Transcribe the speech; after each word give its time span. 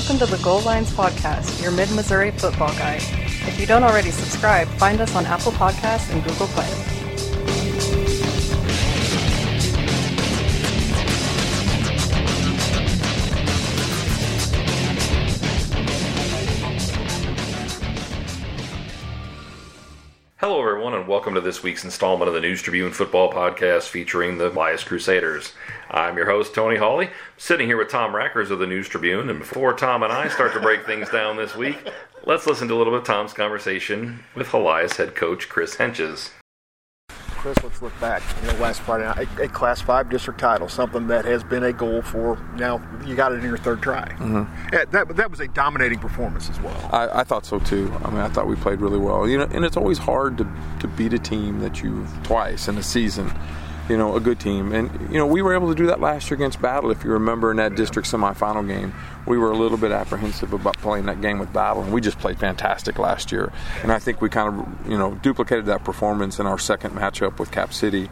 Welcome 0.00 0.26
to 0.26 0.34
the 0.34 0.42
Goal 0.42 0.62
Lines 0.62 0.90
Podcast, 0.90 1.62
your 1.62 1.70
mid 1.72 1.90
Missouri 1.90 2.30
football 2.30 2.70
guide. 2.70 3.02
If 3.46 3.60
you 3.60 3.66
don't 3.66 3.84
already 3.84 4.10
subscribe, 4.10 4.66
find 4.66 4.98
us 4.98 5.14
on 5.14 5.26
Apple 5.26 5.52
Podcasts 5.52 6.10
and 6.10 6.24
Google 6.24 6.46
Play. 6.46 6.89
Hello, 20.40 20.58
everyone, 20.66 20.94
and 20.94 21.06
welcome 21.06 21.34
to 21.34 21.40
this 21.42 21.62
week's 21.62 21.84
installment 21.84 22.26
of 22.26 22.32
the 22.32 22.40
News 22.40 22.62
Tribune 22.62 22.92
Football 22.92 23.30
Podcast 23.30 23.88
featuring 23.90 24.38
the 24.38 24.48
Helias 24.48 24.86
Crusaders. 24.86 25.52
I'm 25.90 26.16
your 26.16 26.24
host, 26.24 26.54
Tony 26.54 26.78
Hawley, 26.78 27.10
sitting 27.36 27.66
here 27.66 27.76
with 27.76 27.90
Tom 27.90 28.14
Rackers 28.14 28.50
of 28.50 28.58
the 28.58 28.66
News 28.66 28.88
Tribune. 28.88 29.28
And 29.28 29.40
before 29.40 29.74
Tom 29.74 30.02
and 30.02 30.10
I 30.10 30.28
start 30.28 30.54
to 30.54 30.60
break 30.60 30.86
things 30.86 31.10
down 31.10 31.36
this 31.36 31.54
week, 31.54 31.76
let's 32.24 32.46
listen 32.46 32.68
to 32.68 32.74
a 32.74 32.78
little 32.78 32.94
bit 32.94 33.02
of 33.02 33.06
Tom's 33.06 33.34
conversation 33.34 34.20
with 34.34 34.48
Helias 34.48 34.96
head 34.96 35.14
coach 35.14 35.50
Chris 35.50 35.76
Hentges. 35.76 36.30
Chris, 37.40 37.56
let's 37.62 37.80
look 37.80 37.98
back. 38.00 38.22
You 38.42 38.52
know, 38.52 38.58
last 38.58 38.82
Friday 38.82 39.04
night, 39.04 39.26
a, 39.38 39.44
a 39.44 39.48
Class 39.48 39.80
Five 39.80 40.10
district 40.10 40.38
title, 40.38 40.68
something 40.68 41.06
that 41.06 41.24
has 41.24 41.42
been 41.42 41.62
a 41.62 41.72
goal 41.72 42.02
for 42.02 42.36
now. 42.56 42.82
You 43.06 43.16
got 43.16 43.32
it 43.32 43.36
in 43.36 43.44
your 43.44 43.56
third 43.56 43.80
try. 43.80 44.06
Mm-hmm. 44.18 44.74
Yeah, 44.74 44.84
that 44.90 45.16
that 45.16 45.30
was 45.30 45.40
a 45.40 45.48
dominating 45.48 45.98
performance 45.98 46.50
as 46.50 46.60
well. 46.60 46.90
I, 46.92 47.20
I, 47.20 47.24
thought 47.24 47.46
so 47.46 47.58
too. 47.58 47.90
I 48.04 48.10
mean, 48.10 48.20
I 48.20 48.28
thought 48.28 48.46
we 48.46 48.56
played 48.56 48.82
really 48.82 48.98
well. 48.98 49.26
You 49.26 49.38
know, 49.38 49.48
and 49.52 49.64
it's 49.64 49.78
always 49.78 49.96
hard 49.96 50.36
to 50.36 50.46
to 50.80 50.86
beat 50.86 51.14
a 51.14 51.18
team 51.18 51.60
that 51.60 51.82
you've 51.82 52.10
twice 52.24 52.68
in 52.68 52.76
a 52.76 52.82
season. 52.82 53.32
You 53.90 53.96
know, 53.96 54.14
a 54.14 54.20
good 54.20 54.38
team, 54.38 54.72
and 54.72 54.88
you 55.10 55.18
know 55.18 55.26
we 55.26 55.42
were 55.42 55.52
able 55.52 55.68
to 55.68 55.74
do 55.74 55.86
that 55.86 56.00
last 56.00 56.30
year 56.30 56.36
against 56.36 56.62
Battle. 56.62 56.92
If 56.92 57.02
you 57.02 57.10
remember 57.10 57.50
in 57.50 57.56
that 57.56 57.74
district 57.74 58.06
semifinal 58.08 58.64
game, 58.64 58.94
we 59.26 59.36
were 59.36 59.50
a 59.50 59.56
little 59.56 59.76
bit 59.76 59.90
apprehensive 59.90 60.52
about 60.52 60.78
playing 60.78 61.06
that 61.06 61.20
game 61.20 61.40
with 61.40 61.52
Battle, 61.52 61.82
and 61.82 61.92
we 61.92 62.00
just 62.00 62.20
played 62.20 62.38
fantastic 62.38 63.00
last 63.00 63.32
year. 63.32 63.52
And 63.82 63.90
I 63.90 63.98
think 63.98 64.20
we 64.20 64.28
kind 64.28 64.60
of 64.60 64.88
you 64.88 64.96
know 64.96 65.16
duplicated 65.22 65.66
that 65.66 65.82
performance 65.82 66.38
in 66.38 66.46
our 66.46 66.56
second 66.56 66.92
matchup 66.92 67.40
with 67.40 67.50
Cap 67.50 67.74
City. 67.74 68.08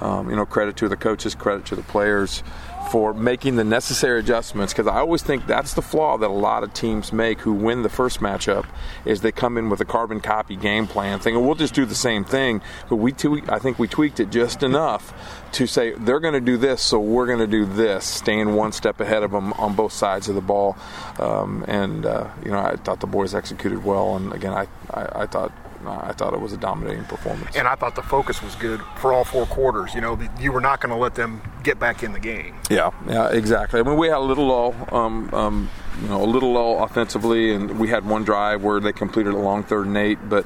Um, 0.00 0.30
you 0.30 0.36
know, 0.36 0.46
credit 0.46 0.76
to 0.76 0.88
the 0.88 0.96
coaches, 0.96 1.34
credit 1.34 1.66
to 1.66 1.76
the 1.76 1.82
players 1.82 2.42
for 2.90 3.12
making 3.12 3.56
the 3.56 3.64
necessary 3.64 4.20
adjustments 4.20 4.72
because 4.72 4.86
I 4.86 4.98
always 4.98 5.22
think 5.22 5.46
that's 5.46 5.74
the 5.74 5.82
flaw 5.82 6.16
that 6.18 6.28
a 6.28 6.32
lot 6.32 6.62
of 6.62 6.72
teams 6.72 7.12
make 7.12 7.40
who 7.40 7.52
win 7.52 7.82
the 7.82 7.88
first 7.88 8.20
matchup 8.20 8.66
is 9.04 9.20
they 9.20 9.32
come 9.32 9.58
in 9.58 9.68
with 9.68 9.80
a 9.80 9.84
carbon 9.84 10.20
copy 10.20 10.56
game 10.56 10.86
plan 10.86 11.18
thinking 11.18 11.44
we'll 11.44 11.54
just 11.54 11.74
do 11.74 11.84
the 11.84 11.94
same 11.94 12.24
thing 12.24 12.62
but 12.88 12.96
we 12.96 13.12
tweak, 13.12 13.50
I 13.50 13.58
think 13.58 13.78
we 13.78 13.88
tweaked 13.88 14.20
it 14.20 14.30
just 14.30 14.62
enough 14.62 15.12
to 15.52 15.66
say 15.66 15.92
they're 15.92 16.20
going 16.20 16.34
to 16.34 16.40
do 16.40 16.56
this 16.56 16.82
so 16.82 16.98
we're 16.98 17.26
going 17.26 17.38
to 17.40 17.46
do 17.46 17.66
this 17.66 18.04
staying 18.04 18.54
one 18.54 18.72
step 18.72 19.00
ahead 19.00 19.22
of 19.22 19.32
them 19.32 19.52
on 19.54 19.74
both 19.74 19.92
sides 19.92 20.28
of 20.28 20.34
the 20.34 20.40
ball. 20.40 20.76
Um, 21.18 21.64
and 21.68 22.06
uh, 22.06 22.28
you 22.44 22.50
know 22.50 22.58
I 22.58 22.76
thought 22.76 23.00
the 23.00 23.06
boys 23.06 23.34
executed 23.34 23.84
well 23.84 24.16
and 24.16 24.32
again 24.32 24.52
I, 24.52 24.66
I, 24.90 25.22
I 25.22 25.26
thought 25.26 25.52
I 25.86 26.12
thought 26.12 26.34
it 26.34 26.40
was 26.40 26.52
a 26.52 26.56
dominating 26.56 27.04
performance. 27.04 27.56
And 27.56 27.68
I 27.68 27.74
thought 27.74 27.94
the 27.94 28.02
focus 28.02 28.42
was 28.42 28.54
good 28.56 28.80
for 28.96 29.12
all 29.12 29.24
four 29.24 29.46
quarters. 29.46 29.94
You 29.94 30.00
know, 30.00 30.18
you 30.40 30.52
were 30.52 30.60
not 30.60 30.80
going 30.80 30.90
to 30.90 30.96
let 30.96 31.14
them 31.14 31.40
get 31.62 31.78
back 31.78 32.02
in 32.02 32.12
the 32.12 32.20
game. 32.20 32.56
Yeah, 32.70 32.90
yeah, 33.06 33.30
exactly. 33.30 33.80
I 33.80 33.82
mean, 33.82 33.96
we 33.96 34.08
had 34.08 34.18
a 34.18 34.20
little 34.20 34.46
lull, 34.46 34.74
um, 34.92 35.32
um, 35.32 35.70
you 36.02 36.08
know, 36.08 36.22
a 36.22 36.26
little 36.26 36.52
lull 36.52 36.82
offensively, 36.82 37.54
and 37.54 37.78
we 37.78 37.88
had 37.88 38.04
one 38.04 38.24
drive 38.24 38.62
where 38.62 38.80
they 38.80 38.92
completed 38.92 39.34
a 39.34 39.38
long 39.38 39.62
third 39.62 39.86
and 39.86 39.96
eight, 39.96 40.18
but 40.28 40.44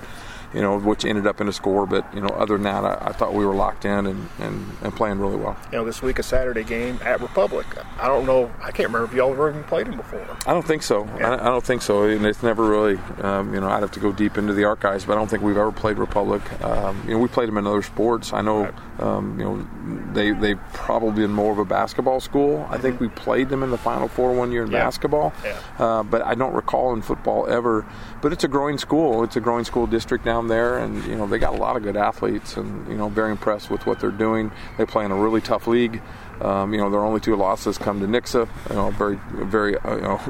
you 0.55 0.61
know, 0.61 0.79
which 0.79 1.05
ended 1.05 1.27
up 1.27 1.41
in 1.41 1.49
a 1.49 1.53
score. 1.53 1.87
But 1.87 2.13
you 2.15 2.21
know, 2.21 2.29
other 2.29 2.55
than 2.55 2.65
that, 2.65 2.85
I, 2.85 3.09
I 3.09 3.13
thought 3.13 3.35
we 3.35 3.45
were 3.45 3.55
locked 3.55 3.85
in 3.85 4.07
and, 4.07 4.29
and, 4.39 4.77
and, 4.83 4.95
playing 4.95 5.19
really 5.19 5.37
well. 5.37 5.57
You 5.71 5.79
know, 5.79 5.85
this 5.85 6.03
week 6.03 6.19
a 6.19 6.23
Saturday 6.23 6.65
game 6.65 6.99
at 7.03 7.21
Republic. 7.21 7.67
I 8.03 8.08
don't 8.08 8.27
know. 8.27 8.50
I 8.61 8.72
can't 8.72 8.89
remember 8.89 9.05
if 9.05 9.12
y'all 9.12 9.33
ever 9.33 9.48
even 9.48 9.63
played 9.63 9.86
them 9.86 9.96
before. 9.96 10.27
I 10.45 10.52
don't 10.52 10.67
think 10.67 10.83
so. 10.83 11.05
Yeah. 11.05 11.30
I, 11.30 11.35
I, 11.35 11.45
don't 11.45 11.64
think 11.64 11.83
so. 11.83 12.02
And 12.02 12.27
it's 12.27 12.42
never 12.42 12.64
really. 12.64 12.98
Um, 13.20 13.55
you 13.55 13.61
know, 13.61 13.68
I'd 13.68 13.80
have 13.80 13.92
to 13.92 14.01
go 14.01 14.11
deep 14.11 14.36
into 14.36 14.52
the 14.55 14.64
archives, 14.64 15.05
but 15.05 15.13
I 15.13 15.17
don't 15.17 15.30
think 15.30 15.45
we've 15.45 15.57
ever 15.57 15.70
played 15.70 15.98
Republic. 15.98 16.42
Um, 16.64 17.01
you 17.07 17.14
know, 17.14 17.20
we 17.20 17.29
played 17.29 17.46
them 17.46 17.58
in 17.58 17.67
other 17.67 17.83
sports. 17.83 18.33
I 18.33 18.41
know. 18.41 18.64
Right. 18.64 18.74
Um, 18.98 19.39
you 19.39 19.45
know, 19.45 20.12
they 20.12 20.33
they've 20.33 20.61
probably 20.73 21.23
been 21.23 21.33
more 21.33 21.52
of 21.52 21.58
a 21.58 21.64
basketball 21.64 22.18
school. 22.18 22.67
I 22.68 22.79
think 22.79 23.01
we 23.01 23.08
played 23.08 23.48
them 23.48 23.62
in 23.62 23.70
the 23.70 23.79
Final 23.79 24.08
Four 24.08 24.35
one 24.35 24.51
year 24.51 24.64
in 24.64 24.73
yeah. 24.73 24.83
basketball. 24.83 25.33
Yeah. 25.45 25.61
Uh, 25.79 26.02
but 26.02 26.23
I 26.23 26.35
don't 26.35 26.55
recall 26.55 26.92
in 26.95 27.02
football 27.02 27.48
ever. 27.48 27.86
But 28.20 28.33
it's 28.33 28.42
a 28.42 28.48
growing 28.48 28.79
school. 28.79 29.23
It's 29.23 29.36
a 29.36 29.41
growing 29.41 29.64
school 29.64 29.86
district 29.86 30.24
down 30.24 30.48
there, 30.48 30.79
and 30.79 31.05
you 31.05 31.14
know 31.14 31.29
they 31.29 31.39
got 31.39 31.55
a 31.55 31.58
lot 31.58 31.77
of 31.77 31.85
good 31.85 31.96
athletes, 31.96 32.57
and 32.57 32.89
you 32.89 32.96
know 32.96 33.08
very 33.08 33.30
impressed 33.30 33.70
with 33.70 33.86
what 33.86 34.01
they're 34.01 34.11
doing. 34.11 34.51
They 34.77 34.86
play 34.86 35.05
in 35.05 35.12
a 35.12 35.17
really 35.17 35.41
tough 35.41 35.67
league. 35.68 36.02
Um, 36.41 36.73
you 36.73 36.81
know 36.81 36.91
their 36.91 37.01
only 37.01 37.20
two 37.20 37.37
losses 37.37 37.79
come 37.79 38.01
to 38.01 38.07
Nixa, 38.07 38.48
you 38.69 38.75
know 38.75 38.91
very 38.91 39.19
very 39.33 39.77
uh, 39.79 39.95
you 39.95 40.03
know 40.03 40.20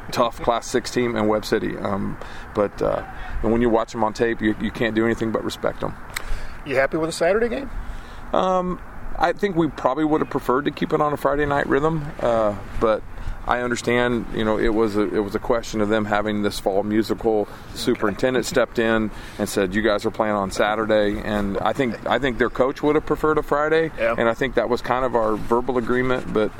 tough 0.12 0.40
Class 0.42 0.66
Six 0.66 0.90
team, 0.90 1.16
and 1.16 1.28
Webb 1.28 1.44
City. 1.46 1.76
Um, 1.78 2.18
but 2.54 2.82
uh, 2.82 3.02
when 3.42 3.62
you 3.62 3.70
watch 3.70 3.92
them 3.92 4.04
on 4.04 4.12
tape, 4.12 4.42
you, 4.42 4.54
you 4.60 4.70
can't 4.70 4.94
do 4.94 5.04
anything 5.04 5.32
but 5.32 5.44
respect 5.44 5.80
them. 5.80 5.94
You 6.66 6.76
happy 6.76 6.96
with 6.96 7.08
the 7.08 7.12
Saturday 7.12 7.48
game? 7.48 7.70
Um, 8.32 8.80
I 9.18 9.32
think 9.32 9.56
we 9.56 9.68
probably 9.68 10.04
would 10.04 10.20
have 10.20 10.30
preferred 10.30 10.64
to 10.64 10.70
keep 10.70 10.92
it 10.92 11.00
on 11.00 11.12
a 11.12 11.16
Friday 11.16 11.46
night 11.46 11.66
rhythm, 11.66 12.06
uh, 12.20 12.56
but 12.80 13.02
I 13.46 13.60
understand. 13.60 14.26
You 14.34 14.44
know, 14.44 14.58
it 14.58 14.68
was 14.68 14.96
a, 14.96 15.02
it 15.14 15.20
was 15.20 15.34
a 15.34 15.38
question 15.38 15.80
of 15.80 15.88
them 15.88 16.04
having 16.04 16.42
this 16.42 16.60
fall 16.60 16.82
musical. 16.82 17.48
Superintendent 17.74 18.46
stepped 18.46 18.78
in 18.78 19.10
and 19.38 19.48
said, 19.48 19.74
"You 19.74 19.82
guys 19.82 20.06
are 20.06 20.10
playing 20.10 20.34
on 20.34 20.50
Saturday," 20.50 21.20
and 21.20 21.58
I 21.58 21.72
think 21.72 22.06
I 22.06 22.18
think 22.18 22.38
their 22.38 22.50
coach 22.50 22.82
would 22.82 22.94
have 22.94 23.06
preferred 23.06 23.38
a 23.38 23.42
Friday, 23.42 23.90
yeah. 23.98 24.14
and 24.16 24.28
I 24.28 24.34
think 24.34 24.54
that 24.54 24.68
was 24.68 24.80
kind 24.80 25.04
of 25.04 25.16
our 25.16 25.36
verbal 25.36 25.78
agreement, 25.78 26.32
but. 26.32 26.50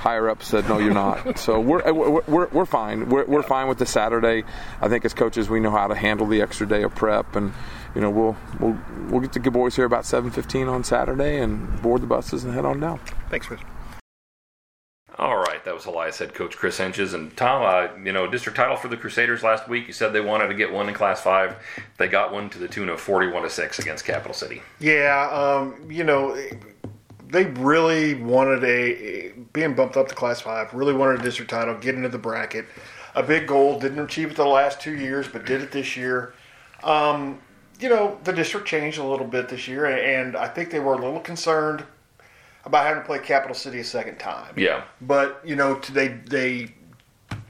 Higher 0.00 0.30
up 0.30 0.42
said 0.42 0.66
no, 0.66 0.78
you're 0.78 0.94
not. 0.94 1.38
So 1.38 1.56
uh, 1.56 1.58
we're 1.58 2.22
we're, 2.26 2.46
we're 2.46 2.64
fine. 2.64 3.10
We're, 3.10 3.26
we're 3.26 3.42
fine 3.42 3.68
with 3.68 3.76
the 3.76 3.84
Saturday. 3.84 4.44
I 4.80 4.88
think 4.88 5.04
as 5.04 5.12
coaches, 5.12 5.50
we 5.50 5.60
know 5.60 5.70
how 5.70 5.88
to 5.88 5.94
handle 5.94 6.26
the 6.26 6.40
extra 6.40 6.66
day 6.66 6.82
of 6.84 6.94
prep, 6.94 7.36
and 7.36 7.52
you 7.94 8.00
know 8.00 8.08
we'll 8.08 8.34
we'll 8.58 8.78
we'll 9.10 9.20
get 9.20 9.34
the 9.34 9.40
good 9.40 9.52
boys 9.52 9.76
here 9.76 9.84
about 9.84 10.04
7:15 10.04 10.72
on 10.72 10.84
Saturday 10.84 11.38
and 11.38 11.82
board 11.82 12.00
the 12.00 12.06
buses 12.06 12.44
and 12.44 12.54
head 12.54 12.64
on 12.64 12.80
down. 12.80 12.98
Thanks, 13.28 13.46
Chris. 13.46 13.60
All 15.18 15.36
right, 15.36 15.62
that 15.64 15.74
was 15.74 15.84
Helias 15.84 16.18
head 16.18 16.32
coach 16.32 16.56
Chris 16.56 16.78
Hentges 16.78 17.12
and 17.12 17.36
Tom. 17.36 17.62
Uh, 17.62 18.02
you 18.02 18.12
know, 18.12 18.26
district 18.26 18.56
title 18.56 18.76
for 18.76 18.88
the 18.88 18.96
Crusaders 18.96 19.42
last 19.42 19.68
week. 19.68 19.86
You 19.86 19.92
said 19.92 20.12
they 20.12 20.20
wanted 20.20 20.48
to 20.48 20.54
get 20.54 20.72
one 20.72 20.88
in 20.88 20.94
Class 20.94 21.20
Five. 21.20 21.56
They 21.98 22.08
got 22.08 22.32
one 22.32 22.48
to 22.50 22.58
the 22.58 22.68
tune 22.68 22.88
of 22.88 23.00
forty-one 23.00 23.42
to 23.42 23.50
six 23.50 23.78
against 23.78 24.04
Capital 24.04 24.32
City. 24.32 24.62
Yeah, 24.78 25.28
um, 25.30 25.90
you 25.90 26.04
know, 26.04 26.40
they 27.28 27.46
really 27.46 28.14
wanted 28.14 28.64
a 28.64 29.32
being 29.52 29.74
bumped 29.74 29.96
up 29.96 30.08
to 30.08 30.14
Class 30.14 30.40
Five. 30.40 30.72
Really 30.72 30.94
wanted 30.94 31.20
a 31.20 31.22
district 31.22 31.50
title, 31.50 31.74
get 31.74 31.96
into 31.96 32.08
the 32.08 32.18
bracket. 32.18 32.64
A 33.14 33.22
big 33.22 33.46
goal. 33.46 33.78
Didn't 33.78 33.98
achieve 33.98 34.30
it 34.30 34.36
the 34.36 34.44
last 34.46 34.80
two 34.80 34.96
years, 34.96 35.28
but 35.28 35.44
did 35.44 35.60
it 35.60 35.72
this 35.72 35.96
year. 35.96 36.32
Um, 36.82 37.40
you 37.78 37.88
know, 37.88 38.18
the 38.24 38.32
district 38.32 38.66
changed 38.66 38.98
a 38.98 39.04
little 39.04 39.26
bit 39.26 39.48
this 39.48 39.66
year, 39.66 39.86
and 39.86 40.36
I 40.36 40.48
think 40.48 40.70
they 40.70 40.80
were 40.80 40.94
a 40.94 40.98
little 40.98 41.20
concerned 41.20 41.84
about 42.64 42.86
having 42.86 43.02
to 43.02 43.06
play 43.06 43.18
Capital 43.18 43.54
City 43.54 43.80
a 43.80 43.84
second 43.84 44.18
time. 44.18 44.54
Yeah. 44.56 44.84
But 45.00 45.40
you 45.44 45.56
know, 45.56 45.74
they 45.92 46.08
they 46.08 46.74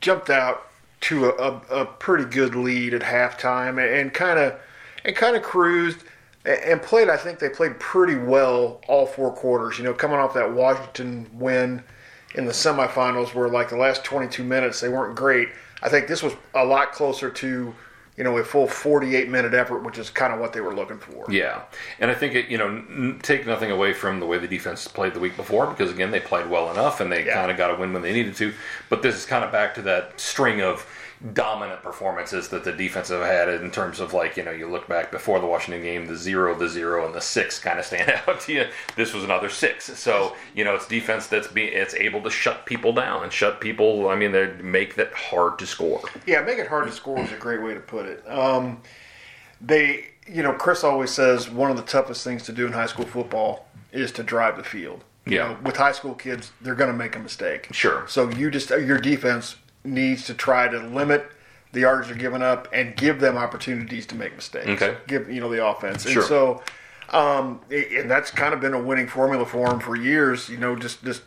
jumped 0.01 0.31
out 0.31 0.69
to 1.03 1.31
a, 1.31 1.61
a, 1.71 1.87
pretty 1.87 2.25
good 2.25 2.55
lead 2.55 2.93
at 2.93 3.01
halftime 3.01 3.81
and 3.83 4.13
kind 4.13 4.39
of 4.39 4.59
and 5.05 5.17
kind 5.17 5.35
of 5.37 5.43
cruised 5.43 6.05
and 6.45 6.81
played. 6.83 7.09
I 7.09 7.17
think 7.17 7.39
they 7.39 7.49
played 7.49 7.79
pretty 7.81 8.17
well 8.17 8.81
all 8.87 9.07
four 9.07 9.33
quarters. 9.33 9.79
You 9.79 9.85
know, 9.85 9.95
coming 9.95 10.19
off 10.19 10.35
that 10.35 10.53
Washington 10.53 11.29
win 11.33 11.83
in 12.35 12.45
the 12.45 12.53
semifinals, 12.53 13.35
where 13.35 13.49
like 13.49 13.71
the 13.71 13.77
last 13.77 14.05
22 14.05 14.45
minutes 14.45 14.81
they 14.81 14.89
weren't 14.89 15.17
great. 15.17 15.49
I 15.83 15.89
think 15.89 16.07
this 16.07 16.23
was 16.23 16.35
a 16.55 16.65
lot 16.65 16.93
closer 16.93 17.31
to 17.31 17.75
you 18.21 18.25
know, 18.25 18.37
a 18.37 18.45
full 18.45 18.67
48 18.67 19.31
minute 19.31 19.55
effort, 19.55 19.79
which 19.83 19.97
is 19.97 20.11
kind 20.11 20.31
of 20.31 20.41
what 20.41 20.53
they 20.53 20.61
were 20.61 20.75
looking 20.75 20.99
for. 20.99 21.25
Yeah. 21.33 21.63
And 22.01 22.11
I 22.11 22.15
think, 22.15 22.35
it, 22.35 22.49
you 22.51 22.59
know, 22.59 22.67
n- 22.69 23.19
take 23.23 23.47
nothing 23.47 23.71
away 23.71 23.95
from 23.95 24.21
the 24.21 24.27
way 24.27 24.37
the 24.37 24.47
defense 24.47 24.87
played 24.87 25.15
the 25.15 25.21
week 25.21 25.37
before 25.39 25.67
because, 25.69 25.91
again, 25.91 26.11
they 26.11 26.21
played 26.21 26.47
well 26.51 26.71
enough 26.71 27.01
and 27.01 27.11
they 27.11 27.25
Yeah. 27.25 27.33
kind 27.33 27.51
of 27.51 27.57
got 27.57 27.71
a 27.71 27.77
win 27.77 27.95
when 27.95 28.03
they 28.03 28.13
needed 28.13 28.37
to. 28.37 28.53
But 28.91 29.01
this 29.01 29.15
is 29.15 29.25
kind 29.25 29.43
of 29.43 29.51
back 29.51 29.75
to 29.77 29.83
that 29.83 30.21
string 30.21 30.61
of 30.61 30.85
dominant 31.35 31.83
performances 31.83 32.49
that 32.49 32.65
the 32.65 32.73
defense 32.73 33.09
have 33.09 33.21
had 33.23 33.49
in 33.49 33.71
terms 33.71 34.01
of, 34.01 34.15
like, 34.15 34.37
you 34.37 34.43
know, 34.43 34.51
you 34.51 34.67
look 34.67 34.89
back 34.89 35.11
before 35.11 35.39
the 35.39 35.47
Washington 35.47 35.83
game, 35.83 36.07
the 36.07 36.17
zero, 36.17 36.55
the 36.55 36.69
zero, 36.69 37.05
and 37.05 37.15
the 37.15 37.21
six 37.21 37.59
kind 37.59 37.79
of 37.79 37.85
stand 37.85 38.11
out 38.29 38.41
to 38.41 38.53
you. 38.53 38.67
This 38.97 39.13
was 39.13 39.25
another 39.25 39.51
six. 39.51 39.85
So, 39.99 40.35
you 40.55 40.65
know, 40.65 40.75
it's 40.75 40.89
defense 40.89 41.27
that's 41.27 41.49
be, 41.49 41.65
it's 41.65 41.95
able 41.95 42.23
to 42.23 42.31
shut 42.31 42.65
people 42.65 42.93
down 42.93 43.23
and 43.23 43.33
shut 43.33 43.61
people, 43.61 44.09
I 44.09 44.17
mean, 44.17 44.33
they 44.33 44.53
make 44.63 44.95
that 44.97 45.13
hard 45.13 45.59
to 45.59 45.67
score. 45.67 46.01
Yeah, 46.27 46.41
make 46.43 46.59
it 46.59 46.67
hard 46.69 46.87
to 46.87 46.93
score 46.93 47.19
is 47.21 47.33
a 47.33 47.37
great 47.37 47.63
way 47.63 47.75
to 47.75 47.81
put 47.81 48.07
it. 48.07 48.25
Um, 48.27 48.81
they, 49.61 50.07
you 50.27 50.43
know, 50.43 50.53
Chris 50.55 50.85
always 50.85 51.11
says 51.11 51.51
one 51.51 51.71
of 51.71 51.77
the 51.77 51.83
toughest 51.83 52.25
things 52.25 52.45
to 52.45 52.53
do 52.53 52.67
in 52.67 52.73
high 52.73 52.87
school 52.87 53.05
football 53.07 53.67
is 53.93 54.11
to 54.13 54.23
drive 54.23 54.57
the 54.57 54.65
field. 54.65 55.05
You 55.27 55.37
Yeah. 55.37 55.49
know, 55.49 55.59
with 55.65 55.77
high 55.77 55.93
school 55.93 56.15
kids, 56.15 56.51
they're 56.63 56.75
going 56.75 56.91
to 56.91 56.97
make 56.97 57.15
a 57.15 57.19
mistake. 57.19 57.69
Sure. 57.73 58.05
So 58.09 58.31
you 58.31 58.51
just 58.51 58.71
your 58.71 58.99
defense 58.99 59.57
needs 59.85 60.27
to 60.27 60.35
try 60.35 60.69
to 60.69 60.79
limit 60.79 61.31
the 61.73 61.81
yards 61.81 62.09
they're 62.09 62.17
giving 62.17 62.43
up 62.43 62.69
and 62.73 62.97
give 62.97 63.21
them 63.21 63.37
opportunities 63.37 64.07
to 64.07 64.15
make 64.15 64.35
mistakes. 64.35 64.69
Okay. 64.83 64.97
Give 65.07 65.31
you 65.31 65.41
know 65.41 65.51
the 65.51 65.65
offense. 65.65 66.09
Sure. 66.09 66.23
And 66.23 66.29
so, 66.29 66.63
um, 67.11 67.61
and 67.71 68.11
that's 68.11 68.31
kind 68.31 68.53
of 68.53 68.61
been 68.61 68.75
a 68.75 68.83
winning 68.83 69.07
formula 69.07 69.47
for 69.47 69.69
them 69.69 69.81
for 69.81 69.97
years. 69.97 70.49
You 70.49 70.59
know, 70.59 70.77
just 70.77 71.05
just 71.05 71.23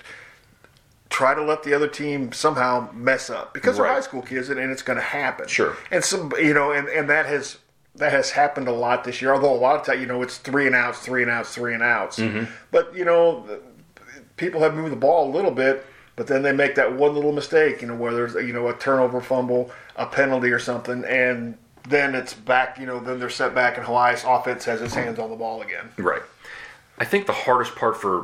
try 1.09 1.35
to 1.35 1.43
let 1.43 1.63
the 1.63 1.73
other 1.73 1.87
team 1.87 2.31
somehow 2.31 2.89
mess 2.91 3.29
up 3.29 3.53
because 3.53 3.77
they're 3.77 3.85
high 3.85 4.01
school 4.01 4.23
kids 4.23 4.49
and, 4.49 4.59
and 4.59 4.71
it's 4.71 4.81
going 4.81 4.97
to 4.97 5.03
happen. 5.03 5.47
Sure. 5.47 5.77
And 5.91 6.03
some, 6.03 6.33
you 6.39 6.55
know, 6.55 6.71
and, 6.71 6.87
and 6.87 7.07
that 7.09 7.27
has 7.27 7.59
that 7.95 8.11
has 8.11 8.31
happened 8.31 8.67
a 8.67 8.73
lot 8.73 9.03
this 9.03 9.21
year. 9.21 9.33
Although 9.33 9.53
a 9.53 9.55
lot 9.55 9.79
of 9.79 9.85
time, 9.85 9.99
you 9.99 10.07
know, 10.07 10.21
it's 10.23 10.37
three 10.37 10.65
and 10.65 10.75
outs, 10.75 10.99
three 10.99 11.21
and 11.21 11.31
outs, 11.31 11.53
three 11.53 11.73
and 11.73 11.83
outs. 11.83 12.19
Mm-hmm. 12.19 12.51
But 12.71 12.95
you 12.95 13.05
know, 13.05 13.45
the- 13.45 13.61
people 14.37 14.61
have 14.61 14.73
moved 14.73 14.91
the 14.91 14.97
ball 14.97 15.29
a 15.29 15.31
little 15.31 15.51
bit, 15.51 15.85
but 16.15 16.27
then 16.27 16.43
they 16.43 16.51
make 16.51 16.75
that 16.75 16.93
one 16.93 17.15
little 17.15 17.31
mistake. 17.31 17.81
You 17.81 17.87
know, 17.87 17.95
whether 17.95 18.25
it's 18.25 18.35
you 18.35 18.53
know 18.53 18.67
a 18.67 18.75
turnover, 18.75 19.21
fumble, 19.21 19.71
a 19.95 20.05
penalty, 20.05 20.51
or 20.51 20.59
something, 20.59 21.03
and 21.05 21.57
then 21.87 22.15
it's 22.15 22.33
back. 22.33 22.79
You 22.79 22.85
know, 22.85 22.99
then 22.99 23.19
they're 23.19 23.29
set 23.29 23.55
back, 23.55 23.77
and 23.77 23.85
Helias 23.85 24.23
offense 24.23 24.65
has 24.65 24.81
its 24.81 24.93
hands 24.93 25.19
on 25.19 25.29
the 25.29 25.35
ball 25.35 25.61
again. 25.61 25.89
Right. 25.97 26.21
I 26.99 27.05
think 27.05 27.25
the 27.25 27.33
hardest 27.33 27.75
part 27.75 27.97
for 27.97 28.21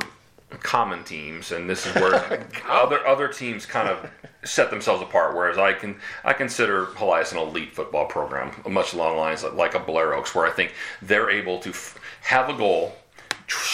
common 0.58 1.04
teams, 1.04 1.52
and 1.52 1.68
this 1.68 1.86
is 1.86 1.94
where 1.94 2.14
other 2.68 3.06
other 3.06 3.28
teams 3.28 3.66
kind 3.66 3.88
of 3.88 4.10
set 4.44 4.70
themselves 4.70 5.02
apart. 5.02 5.34
Whereas 5.34 5.58
I 5.58 5.72
can 5.72 5.96
I 6.24 6.32
consider 6.32 6.86
Helias 6.86 7.32
an 7.32 7.38
elite 7.38 7.74
football 7.74 8.06
program, 8.06 8.52
much 8.68 8.94
along 8.94 9.14
the 9.14 9.20
lines 9.20 9.42
of, 9.44 9.54
like 9.54 9.74
a 9.74 9.80
Blair 9.80 10.14
Oaks, 10.14 10.34
where 10.34 10.46
I 10.46 10.50
think 10.50 10.72
they're 11.02 11.30
able 11.30 11.58
to 11.60 11.70
f- 11.70 11.98
have 12.22 12.48
a 12.48 12.56
goal. 12.56 12.96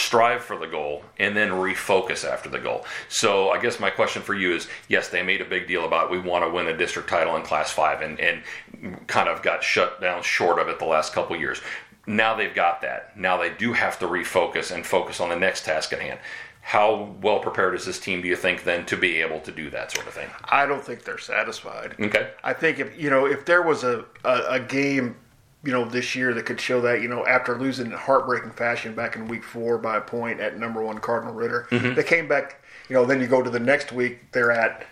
Tr- 0.09 0.17
Strive 0.17 0.43
for 0.43 0.57
the 0.57 0.65
goal 0.65 1.03
and 1.19 1.37
then 1.37 1.49
refocus 1.49 2.27
after 2.27 2.49
the 2.49 2.57
goal. 2.57 2.85
So, 3.07 3.49
I 3.49 3.61
guess 3.61 3.79
my 3.79 3.91
question 3.91 4.23
for 4.23 4.33
you 4.33 4.55
is 4.55 4.67
yes, 4.87 5.09
they 5.09 5.21
made 5.21 5.41
a 5.41 5.45
big 5.45 5.67
deal 5.67 5.85
about 5.85 6.09
we 6.09 6.19
want 6.19 6.43
to 6.43 6.49
win 6.49 6.67
a 6.67 6.75
district 6.75 7.07
title 7.07 7.35
in 7.35 7.43
Class 7.43 7.71
5 7.71 8.01
and, 8.01 8.19
and 8.19 9.07
kind 9.07 9.29
of 9.29 9.43
got 9.43 9.63
shut 9.63 10.01
down 10.01 10.23
short 10.23 10.59
of 10.59 10.69
it 10.69 10.79
the 10.79 10.85
last 10.85 11.13
couple 11.13 11.35
years 11.35 11.61
now 12.07 12.35
they've 12.35 12.55
got 12.55 12.81
that. 12.81 13.17
Now 13.17 13.37
they 13.37 13.49
do 13.49 13.73
have 13.73 13.99
to 13.99 14.07
refocus 14.07 14.73
and 14.73 14.85
focus 14.85 15.19
on 15.19 15.27
the 15.29 15.35
next 15.35 15.65
task 15.65 15.91
at 15.91 15.99
hand. 15.99 16.19
How 16.61 17.15
well 17.21 17.39
prepared 17.39 17.75
is 17.75 17.85
this 17.85 17.99
team, 17.99 18.21
do 18.21 18.27
you 18.27 18.35
think, 18.35 18.63
then, 18.63 18.85
to 18.85 18.97
be 18.97 19.21
able 19.21 19.41
to 19.41 19.51
do 19.51 19.69
that 19.71 19.91
sort 19.91 20.07
of 20.07 20.13
thing? 20.13 20.29
I 20.45 20.65
don't 20.65 20.83
think 20.83 21.03
they're 21.03 21.17
satisfied. 21.17 21.95
Okay. 21.99 22.31
I 22.43 22.53
think 22.53 22.79
if 22.79 22.97
you 22.97 23.09
know 23.09 23.25
if 23.25 23.45
there 23.45 23.61
was 23.61 23.83
a, 23.83 24.05
a, 24.23 24.43
a 24.49 24.59
game, 24.59 25.15
you 25.63 25.71
know, 25.71 25.85
this 25.85 26.15
year 26.15 26.33
that 26.33 26.45
could 26.45 26.61
show 26.61 26.81
that, 26.81 27.01
you 27.01 27.07
know, 27.07 27.25
after 27.25 27.57
losing 27.57 27.87
in 27.87 27.91
heartbreaking 27.91 28.51
fashion 28.51 28.93
back 28.93 29.15
in 29.15 29.27
week 29.27 29.43
four 29.43 29.77
by 29.77 29.97
a 29.97 30.01
point 30.01 30.39
at 30.39 30.57
number 30.57 30.81
one 30.81 30.99
Cardinal 30.99 31.33
Ritter, 31.33 31.67
mm-hmm. 31.71 31.95
they 31.95 32.03
came 32.03 32.27
back. 32.27 32.63
You 32.89 32.95
know, 32.95 33.05
then 33.05 33.19
you 33.19 33.27
go 33.27 33.41
to 33.41 33.49
the 33.49 33.59
next 33.59 33.91
week, 33.91 34.31
they're 34.31 34.51
at 34.51 34.85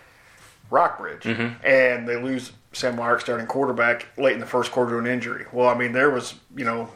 Rock 0.70 0.98
Bridge, 0.98 1.22
mm-hmm. 1.22 1.64
and 1.64 2.06
they 2.06 2.20
lose 2.20 2.52
Sam 2.72 2.96
Lark 2.96 3.22
starting 3.22 3.46
quarterback 3.46 4.06
late 4.18 4.34
in 4.34 4.40
the 4.40 4.46
first 4.46 4.70
quarter 4.70 4.90
to 4.92 4.98
an 4.98 5.06
injury. 5.06 5.46
Well, 5.52 5.68
I 5.68 5.74
mean, 5.74 5.92
there 5.92 6.10
was 6.10 6.34
you 6.54 6.64
know. 6.64 6.90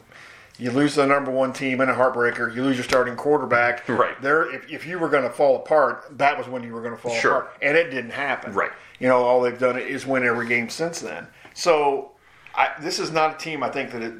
You 0.59 0.69
lose 0.69 0.93
the 0.93 1.07
number 1.07 1.31
one 1.31 1.53
team 1.53 1.81
in 1.81 1.89
a 1.89 1.93
heartbreaker. 1.93 2.53
You 2.53 2.61
lose 2.61 2.75
your 2.75 2.83
starting 2.83 3.15
quarterback. 3.15 3.89
Right. 3.89 4.21
There, 4.21 4.53
if, 4.53 4.69
if 4.69 4.85
you 4.85 4.99
were 4.99 5.09
going 5.09 5.23
to 5.23 5.29
fall 5.31 5.55
apart, 5.55 6.19
that 6.19 6.37
was 6.37 6.47
when 6.47 6.61
you 6.61 6.73
were 6.73 6.81
going 6.81 6.93
to 6.95 7.01
fall 7.01 7.15
Sure. 7.15 7.31
apart, 7.31 7.57
and 7.63 7.75
it 7.75 7.89
didn't 7.89 8.11
happen. 8.11 8.53
Right. 8.53 8.69
You 8.99 9.07
know, 9.07 9.23
all 9.23 9.41
they've 9.41 9.57
done 9.57 9.79
is 9.79 10.05
win 10.05 10.23
every 10.23 10.47
game 10.47 10.69
since 10.69 10.99
then. 10.99 11.25
So, 11.55 12.11
I, 12.55 12.71
this 12.79 12.99
is 12.99 13.11
not 13.11 13.35
a 13.35 13.37
team. 13.37 13.63
I 13.63 13.69
think 13.69 13.91
that 13.91 14.01
it, 14.01 14.13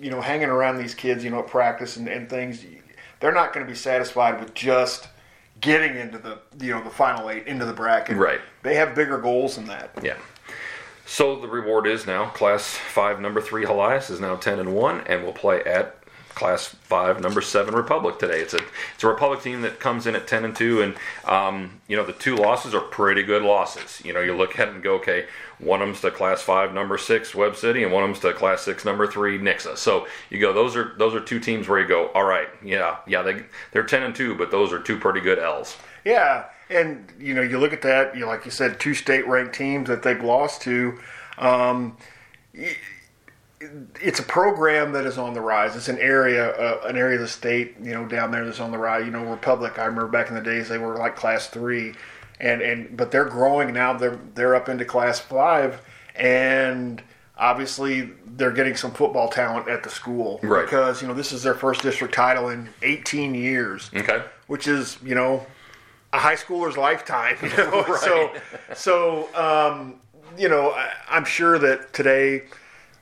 you 0.00 0.10
know, 0.10 0.20
hanging 0.20 0.48
around 0.48 0.78
these 0.78 0.94
kids, 0.94 1.22
you 1.22 1.30
know, 1.30 1.40
at 1.40 1.46
practice 1.46 1.96
and, 1.96 2.08
and 2.08 2.28
things, 2.28 2.64
they're 3.20 3.32
not 3.32 3.52
going 3.52 3.64
to 3.64 3.70
be 3.70 3.76
satisfied 3.76 4.40
with 4.40 4.54
just 4.54 5.08
getting 5.60 5.96
into 5.96 6.18
the 6.18 6.38
you 6.64 6.72
know 6.72 6.82
the 6.82 6.90
final 6.90 7.30
eight 7.30 7.46
into 7.46 7.64
the 7.64 7.72
bracket. 7.72 8.16
Right. 8.16 8.40
They 8.62 8.74
have 8.76 8.94
bigger 8.94 9.18
goals 9.18 9.56
than 9.56 9.66
that. 9.66 9.90
Yeah. 10.02 10.16
So 11.06 11.40
the 11.40 11.48
reward 11.48 11.86
is 11.86 12.06
now 12.06 12.26
Class 12.30 12.76
5, 12.76 13.20
number 13.20 13.40
3 13.40 13.64
Helias 13.64 14.10
is 14.10 14.20
now 14.20 14.36
10 14.36 14.60
and 14.60 14.72
1 14.72 15.00
and 15.08 15.24
will 15.24 15.32
play 15.32 15.60
at 15.64 15.99
Class 16.34 16.66
5, 16.66 17.20
number 17.20 17.40
7 17.40 17.74
Republic 17.74 18.18
today. 18.18 18.40
It's 18.40 18.54
a 18.54 18.60
it's 18.94 19.04
a 19.04 19.08
Republic 19.08 19.42
team 19.42 19.62
that 19.62 19.80
comes 19.80 20.06
in 20.06 20.14
at 20.14 20.26
10 20.26 20.44
and 20.44 20.56
2 20.56 20.82
and 20.82 20.94
um, 21.24 21.80
you 21.88 21.96
know 21.96 22.04
the 22.04 22.12
two 22.12 22.36
losses 22.36 22.74
are 22.74 22.80
pretty 22.80 23.22
good 23.22 23.42
losses. 23.42 24.00
You 24.04 24.12
know, 24.12 24.20
you 24.20 24.36
look 24.36 24.58
at 24.58 24.68
it 24.68 24.74
and 24.74 24.82
go, 24.82 24.94
okay, 24.96 25.26
one 25.58 25.82
of 25.82 25.88
them's 25.88 26.00
to 26.00 26.10
Class 26.10 26.42
5, 26.42 26.72
number 26.72 26.96
6 26.98 27.34
Webb 27.34 27.56
City 27.56 27.82
and 27.82 27.92
one 27.92 28.02
of 28.04 28.08
them's 28.08 28.20
to 28.20 28.32
Class 28.32 28.62
6, 28.62 28.84
number 28.84 29.06
3 29.06 29.38
Nixa. 29.38 29.76
So 29.76 30.06
you 30.30 30.40
go 30.40 30.52
those 30.52 30.76
are 30.76 30.94
those 30.98 31.14
are 31.14 31.20
two 31.20 31.40
teams 31.40 31.68
where 31.68 31.80
you 31.80 31.86
go, 31.88 32.08
all 32.08 32.24
right, 32.24 32.48
yeah, 32.64 32.98
yeah, 33.06 33.22
they 33.22 33.44
they're 33.72 33.82
10 33.82 34.02
and 34.02 34.14
2, 34.14 34.36
but 34.36 34.50
those 34.50 34.72
are 34.72 34.80
two 34.80 34.98
pretty 34.98 35.20
good 35.20 35.38
L's. 35.38 35.76
Yeah, 36.04 36.46
and 36.70 37.12
you 37.18 37.34
know, 37.34 37.42
you 37.42 37.58
look 37.58 37.72
at 37.72 37.82
that. 37.82 38.14
You 38.14 38.22
know, 38.22 38.28
like 38.28 38.44
you 38.44 38.50
said, 38.50 38.80
two 38.80 38.94
state-ranked 38.94 39.54
teams 39.54 39.88
that 39.88 40.02
they've 40.02 40.22
lost 40.22 40.62
to. 40.62 40.98
Um, 41.38 41.96
y- 42.54 42.76
it's 44.00 44.18
a 44.20 44.22
program 44.22 44.92
that 44.92 45.04
is 45.04 45.18
on 45.18 45.34
the 45.34 45.40
rise. 45.40 45.76
It's 45.76 45.88
an 45.88 45.98
area, 45.98 46.50
uh, 46.52 46.82
an 46.86 46.96
area 46.96 47.16
of 47.16 47.22
the 47.22 47.28
state, 47.28 47.76
you 47.82 47.92
know, 47.92 48.06
down 48.06 48.30
there 48.30 48.44
that's 48.44 48.60
on 48.60 48.70
the 48.70 48.78
rise. 48.78 49.04
You 49.04 49.10
know, 49.10 49.24
Republic. 49.24 49.78
I 49.78 49.84
remember 49.84 50.08
back 50.08 50.28
in 50.28 50.34
the 50.34 50.40
days 50.40 50.68
they 50.68 50.78
were 50.78 50.96
like 50.96 51.16
class 51.16 51.46
three, 51.48 51.94
and 52.40 52.62
and 52.62 52.96
but 52.96 53.10
they're 53.10 53.26
growing 53.26 53.72
now. 53.74 53.92
They're 53.92 54.18
they're 54.34 54.54
up 54.54 54.68
into 54.68 54.84
class 54.84 55.20
five, 55.20 55.80
and 56.16 57.02
obviously 57.36 58.10
they're 58.36 58.50
getting 58.52 58.76
some 58.76 58.92
football 58.92 59.28
talent 59.28 59.68
at 59.68 59.82
the 59.82 59.90
school 59.90 60.40
Right. 60.42 60.64
because 60.64 61.00
you 61.02 61.08
know 61.08 61.14
this 61.14 61.32
is 61.32 61.42
their 61.42 61.54
first 61.54 61.82
district 61.82 62.14
title 62.14 62.48
in 62.50 62.68
18 62.82 63.34
years 63.34 63.90
Okay. 63.96 64.22
which 64.46 64.66
is 64.68 64.98
you 65.02 65.14
know 65.14 65.46
a 66.12 66.18
high 66.18 66.34
schooler's 66.36 66.76
lifetime. 66.76 67.36
You 67.42 67.48
know, 67.56 67.96
so 68.00 68.32
so 68.74 69.34
um, 69.34 69.94
you 70.38 70.48
know 70.48 70.70
I, 70.70 70.90
I'm 71.10 71.24
sure 71.26 71.58
that 71.58 71.92
today 71.92 72.42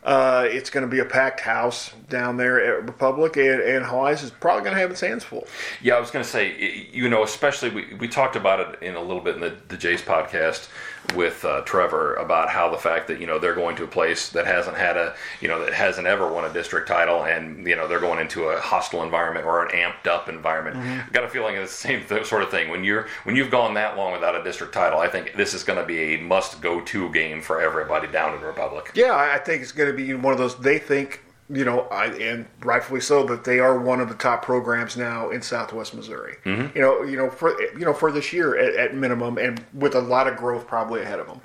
uh, 0.04 0.46
it's 0.48 0.70
going 0.70 0.84
to 0.86 0.90
be 0.90 1.00
a 1.00 1.04
packed 1.04 1.40
house 1.40 1.92
down 2.08 2.36
there 2.36 2.60
at 2.62 2.84
Republic, 2.84 3.36
and, 3.36 3.60
and 3.60 3.84
is 4.12 4.30
probably 4.30 4.62
going 4.62 4.74
to 4.74 4.80
have 4.80 4.90
its 4.90 5.00
hands 5.00 5.24
full. 5.24 5.46
Yeah, 5.82 5.96
I 5.96 6.00
was 6.00 6.10
going 6.10 6.24
to 6.24 6.30
say, 6.30 6.88
you 6.92 7.08
know, 7.08 7.22
especially 7.22 7.70
we, 7.70 7.94
we 7.94 8.08
talked 8.08 8.36
about 8.36 8.60
it 8.60 8.82
in 8.82 8.94
a 8.94 9.02
little 9.02 9.22
bit 9.22 9.34
in 9.34 9.40
the, 9.40 9.56
the 9.68 9.76
Jays 9.76 10.02
podcast 10.02 10.68
with 11.14 11.44
uh, 11.44 11.62
Trevor 11.62 12.14
about 12.14 12.48
how 12.48 12.70
the 12.70 12.76
fact 12.76 13.08
that 13.08 13.20
you 13.20 13.26
know 13.26 13.38
they're 13.38 13.54
going 13.54 13.76
to 13.76 13.84
a 13.84 13.88
place 13.88 14.28
that 14.30 14.46
hasn't 14.46 14.76
had 14.76 14.96
a 14.96 15.14
you 15.40 15.48
know 15.48 15.64
that 15.64 15.72
hasn't 15.72 16.06
ever 16.06 16.30
won 16.30 16.44
a 16.44 16.52
district 16.52 16.88
title, 16.88 17.24
and 17.24 17.66
you 17.66 17.76
know 17.76 17.88
they're 17.88 18.00
going 18.00 18.20
into 18.20 18.44
a 18.44 18.60
hostile 18.60 19.02
environment 19.02 19.46
or 19.46 19.64
an 19.64 19.70
amped 19.74 20.06
up 20.06 20.28
environment. 20.28 20.76
I 20.76 21.10
got 21.12 21.24
a 21.24 21.28
feeling 21.28 21.56
it's 21.56 21.72
the 21.72 21.88
same 21.88 22.04
th- 22.04 22.26
sort 22.26 22.42
of 22.42 22.50
thing 22.50 22.70
when 22.70 22.84
you're 22.84 23.08
when 23.24 23.36
you've 23.36 23.50
gone 23.50 23.74
that 23.74 23.96
long 23.96 24.12
without 24.12 24.34
a 24.34 24.42
district 24.44 24.74
title. 24.74 25.00
I 25.00 25.08
think 25.08 25.34
this 25.34 25.54
is 25.54 25.64
going 25.64 25.78
to 25.78 25.86
be 25.86 26.14
a 26.14 26.18
must 26.18 26.60
go 26.60 26.80
to 26.80 27.10
game 27.10 27.40
for 27.40 27.60
everybody 27.60 28.08
down 28.08 28.34
in 28.34 28.40
Republic. 28.42 28.90
Yeah, 28.94 29.12
I 29.12 29.34
I 29.34 29.38
think 29.38 29.62
it's 29.62 29.72
going 29.72 29.90
to 29.90 29.96
be 29.96 30.12
one 30.14 30.32
of 30.32 30.38
those. 30.38 30.58
They 30.58 30.78
think, 30.78 31.22
you 31.50 31.64
know, 31.64 31.80
I, 31.90 32.06
and 32.06 32.46
rightfully 32.60 33.00
so, 33.00 33.24
that 33.24 33.44
they 33.44 33.58
are 33.58 33.78
one 33.78 34.00
of 34.00 34.08
the 34.08 34.14
top 34.14 34.44
programs 34.44 34.96
now 34.96 35.30
in 35.30 35.40
Southwest 35.40 35.94
Missouri. 35.94 36.36
Mm-hmm. 36.44 36.76
You 36.76 36.82
know, 36.82 37.02
you 37.02 37.16
know, 37.16 37.30
for 37.30 37.60
you 37.72 37.84
know, 37.84 37.94
for 37.94 38.12
this 38.12 38.32
year 38.32 38.58
at, 38.58 38.74
at 38.74 38.94
minimum, 38.94 39.38
and 39.38 39.64
with 39.72 39.94
a 39.94 40.00
lot 40.00 40.26
of 40.26 40.36
growth 40.36 40.66
probably 40.66 41.00
ahead 41.00 41.18
of 41.18 41.26
them. 41.26 41.40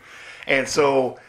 And 0.48 0.68
so, 0.68 1.20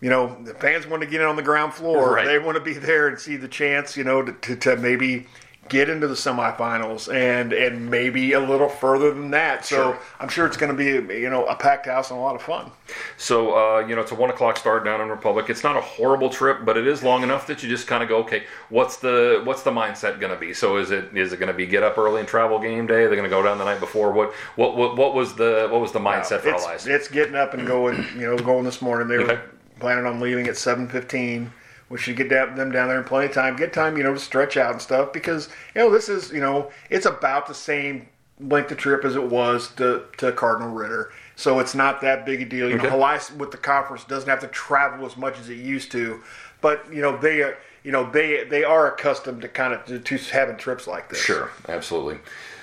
you 0.00 0.10
know, 0.10 0.36
the 0.44 0.54
fans 0.54 0.86
want 0.86 1.02
to 1.02 1.08
get 1.08 1.22
in 1.22 1.26
on 1.26 1.36
the 1.36 1.42
ground 1.42 1.72
floor. 1.72 2.14
Right. 2.14 2.26
They 2.26 2.38
want 2.38 2.56
to 2.58 2.62
be 2.62 2.74
there 2.74 3.08
and 3.08 3.18
see 3.18 3.36
the 3.36 3.48
chance, 3.48 3.96
you 3.96 4.04
know, 4.04 4.22
to, 4.22 4.32
to, 4.32 4.56
to 4.56 4.76
maybe 4.76 5.26
get 5.68 5.88
into 5.88 6.06
the 6.08 6.14
semifinals 6.14 7.12
and 7.12 7.52
and 7.52 7.90
maybe 7.90 8.32
a 8.32 8.40
little 8.40 8.68
further 8.68 9.12
than 9.12 9.30
that. 9.32 9.64
So 9.64 9.76
Sure. 9.76 9.98
I'm 10.20 10.28
sure 10.28 10.46
it's 10.46 10.56
going 10.56 10.76
to 10.76 11.04
be, 11.06 11.14
you 11.14 11.30
know, 11.30 11.44
a 11.46 11.54
packed 11.56 11.86
house 11.86 12.10
and 12.10 12.18
a 12.18 12.22
lot 12.22 12.34
of 12.34 12.42
fun. 12.42 12.70
So 13.16 13.54
uh, 13.54 13.80
you 13.86 13.94
know, 13.94 14.00
it's 14.02 14.12
a 14.12 14.14
one 14.14 14.30
o'clock 14.30 14.56
start 14.56 14.84
down 14.84 15.00
in 15.00 15.08
Republic. 15.08 15.50
It's 15.50 15.62
not 15.62 15.76
a 15.76 15.80
horrible 15.80 16.30
trip, 16.30 16.64
but 16.64 16.76
it 16.76 16.86
is 16.86 17.02
long 17.02 17.22
enough 17.22 17.46
that 17.48 17.62
you 17.62 17.68
just 17.68 17.86
kind 17.86 18.02
of 18.02 18.08
go, 18.08 18.18
okay, 18.18 18.44
what's 18.70 18.96
the 18.96 19.42
what's 19.44 19.62
the 19.62 19.70
mindset 19.70 20.20
going 20.20 20.32
to 20.32 20.38
be? 20.38 20.54
So 20.54 20.76
is 20.78 20.90
it 20.90 21.16
is 21.16 21.32
it 21.32 21.38
going 21.38 21.52
to 21.52 21.56
be 21.56 21.66
get 21.66 21.82
up 21.82 21.98
early 21.98 22.20
and 22.20 22.28
travel 22.28 22.58
game 22.58 22.86
day? 22.86 23.06
They're 23.06 23.10
going 23.10 23.24
to 23.24 23.28
go 23.28 23.42
down 23.42 23.58
the 23.58 23.64
night 23.64 23.80
before. 23.80 24.12
What 24.12 24.32
what 24.56 24.76
what, 24.76 24.96
what 24.96 25.14
was 25.14 25.34
the 25.34 25.68
what 25.70 25.80
was 25.80 25.92
the 25.92 26.00
mindset 26.00 26.40
for 26.40 26.50
it's, 26.50 26.64
Helias? 26.64 26.86
it's 26.86 27.08
getting 27.08 27.34
up 27.34 27.54
and 27.54 27.66
going. 27.66 28.04
You 28.16 28.26
know, 28.26 28.38
going 28.38 28.64
this 28.64 28.80
morning. 28.82 29.08
They 29.08 29.16
Okay. 29.22 29.34
were 29.34 29.42
planning 29.80 30.06
on 30.06 30.20
leaving 30.20 30.46
at 30.48 30.56
seven 30.56 30.88
fifteen. 30.88 31.52
We 31.90 31.98
should 31.98 32.16
get 32.16 32.28
them 32.28 32.54
down 32.54 32.88
there 32.88 32.98
in 32.98 33.04
plenty 33.04 33.26
of 33.26 33.32
time. 33.32 33.56
Get 33.56 33.72
time, 33.72 33.96
you 33.96 34.02
know, 34.02 34.12
to 34.12 34.20
stretch 34.20 34.56
out 34.56 34.72
and 34.72 34.82
stuff 34.82 35.12
because 35.12 35.48
you 35.74 35.80
know 35.80 35.90
this 35.90 36.08
is 36.08 36.30
you 36.30 36.40
know 36.40 36.70
it's 36.90 37.06
about 37.06 37.46
the 37.46 37.54
same 37.54 38.08
length 38.40 38.70
of 38.70 38.78
trip 38.78 39.04
as 39.04 39.16
it 39.16 39.24
was 39.24 39.68
to, 39.74 40.04
to 40.16 40.30
Cardinal 40.32 40.70
Ritter. 40.70 41.10
So 41.34 41.58
it's 41.58 41.74
not 41.74 42.00
that 42.02 42.24
big 42.24 42.42
a 42.42 42.44
deal. 42.44 42.68
You 42.68 42.76
Okay. 42.76 42.88
know, 42.88 42.94
Helias 42.96 43.34
with 43.36 43.50
the 43.50 43.56
conference 43.56 44.04
doesn't 44.04 44.28
have 44.28 44.40
to 44.40 44.48
travel 44.48 45.06
as 45.06 45.16
much 45.16 45.38
as 45.40 45.48
it 45.48 45.54
used 45.56 45.90
to, 45.92 46.22
but 46.60 46.84
you 46.92 47.00
know 47.02 47.16
they 47.16 47.42
are 47.42 47.56
you 47.84 47.92
know 47.92 48.10
they 48.10 48.44
they 48.44 48.64
are 48.64 48.92
accustomed 48.92 49.42
to 49.42 49.48
kind 49.48 49.72
of 49.72 49.84
to, 49.86 49.98
to 49.98 50.16
having 50.32 50.56
trips 50.56 50.86
like 50.86 51.08
this. 51.08 51.20
Sure, 51.20 51.50
absolutely. 51.68 52.18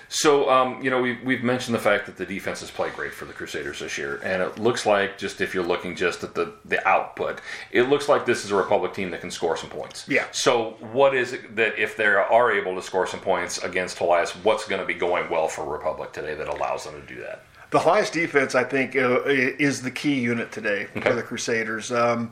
So, 0.08 0.50
um, 0.50 0.82
you 0.84 0.90
know, 0.90 1.02
we've, 1.02 1.22
we've 1.24 1.44
mentioned 1.44 1.74
the 1.76 1.80
fact 1.80 2.06
that 2.06 2.16
the 2.18 2.26
defense 2.26 2.60
has 2.62 2.70
played 2.72 2.94
great 2.94 3.14
for 3.14 3.26
the 3.26 3.34
Crusaders 3.34 3.80
this 3.80 3.98
year, 3.98 4.20
and 4.24 4.42
it 4.42 4.60
looks 4.60 4.86
like 4.86 5.18
just 5.18 5.42
if 5.42 5.54
you're 5.54 5.64
looking 5.66 5.96
just 5.96 6.24
at 6.24 6.36
the, 6.36 6.54
the 6.66 6.86
output, 6.88 7.42
it 7.72 7.84
looks 7.90 8.08
like 8.08 8.26
this 8.26 8.46
is 8.46 8.52
a 8.52 8.56
Republic 8.56 8.94
team 8.94 9.10
that 9.12 9.22
can 9.22 9.32
score 9.32 9.58
some 9.58 9.70
points. 9.70 10.08
Yeah. 10.08 10.26
So, 10.32 10.72
what 10.92 11.16
is 11.16 11.34
it 11.34 11.56
that 11.56 11.78
if 11.80 11.98
they 11.98 12.06
are 12.06 12.52
able 12.52 12.76
to 12.76 12.82
score 12.82 13.08
some 13.08 13.20
points 13.20 13.58
against 13.64 13.98
Helias, 13.98 14.32
what's 14.44 14.68
going 14.68 14.80
to 14.82 14.86
be 14.88 14.94
going 14.94 15.30
well 15.30 15.48
for 15.48 15.66
Republic 15.66 16.12
today 16.14 16.36
that 16.36 16.48
allows 16.48 16.84
them 16.86 17.00
to 17.02 17.08
do 17.08 17.20
that? 17.22 17.44
The 17.72 17.80
Helias 17.80 18.12
defense, 18.12 18.54
I 18.56 18.64
think, 18.64 18.96
uh, 18.96 19.22
is 19.26 19.82
the 19.82 19.92
key 19.92 20.20
unit 20.20 20.52
today 20.52 20.88
Okay. 20.96 21.10
for 21.10 21.16
the 21.16 21.24
Crusaders. 21.24 21.92
Um, 21.92 22.32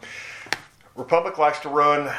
Republic 0.96 1.38
likes 1.40 1.60
to 1.62 1.70
run. 1.70 2.14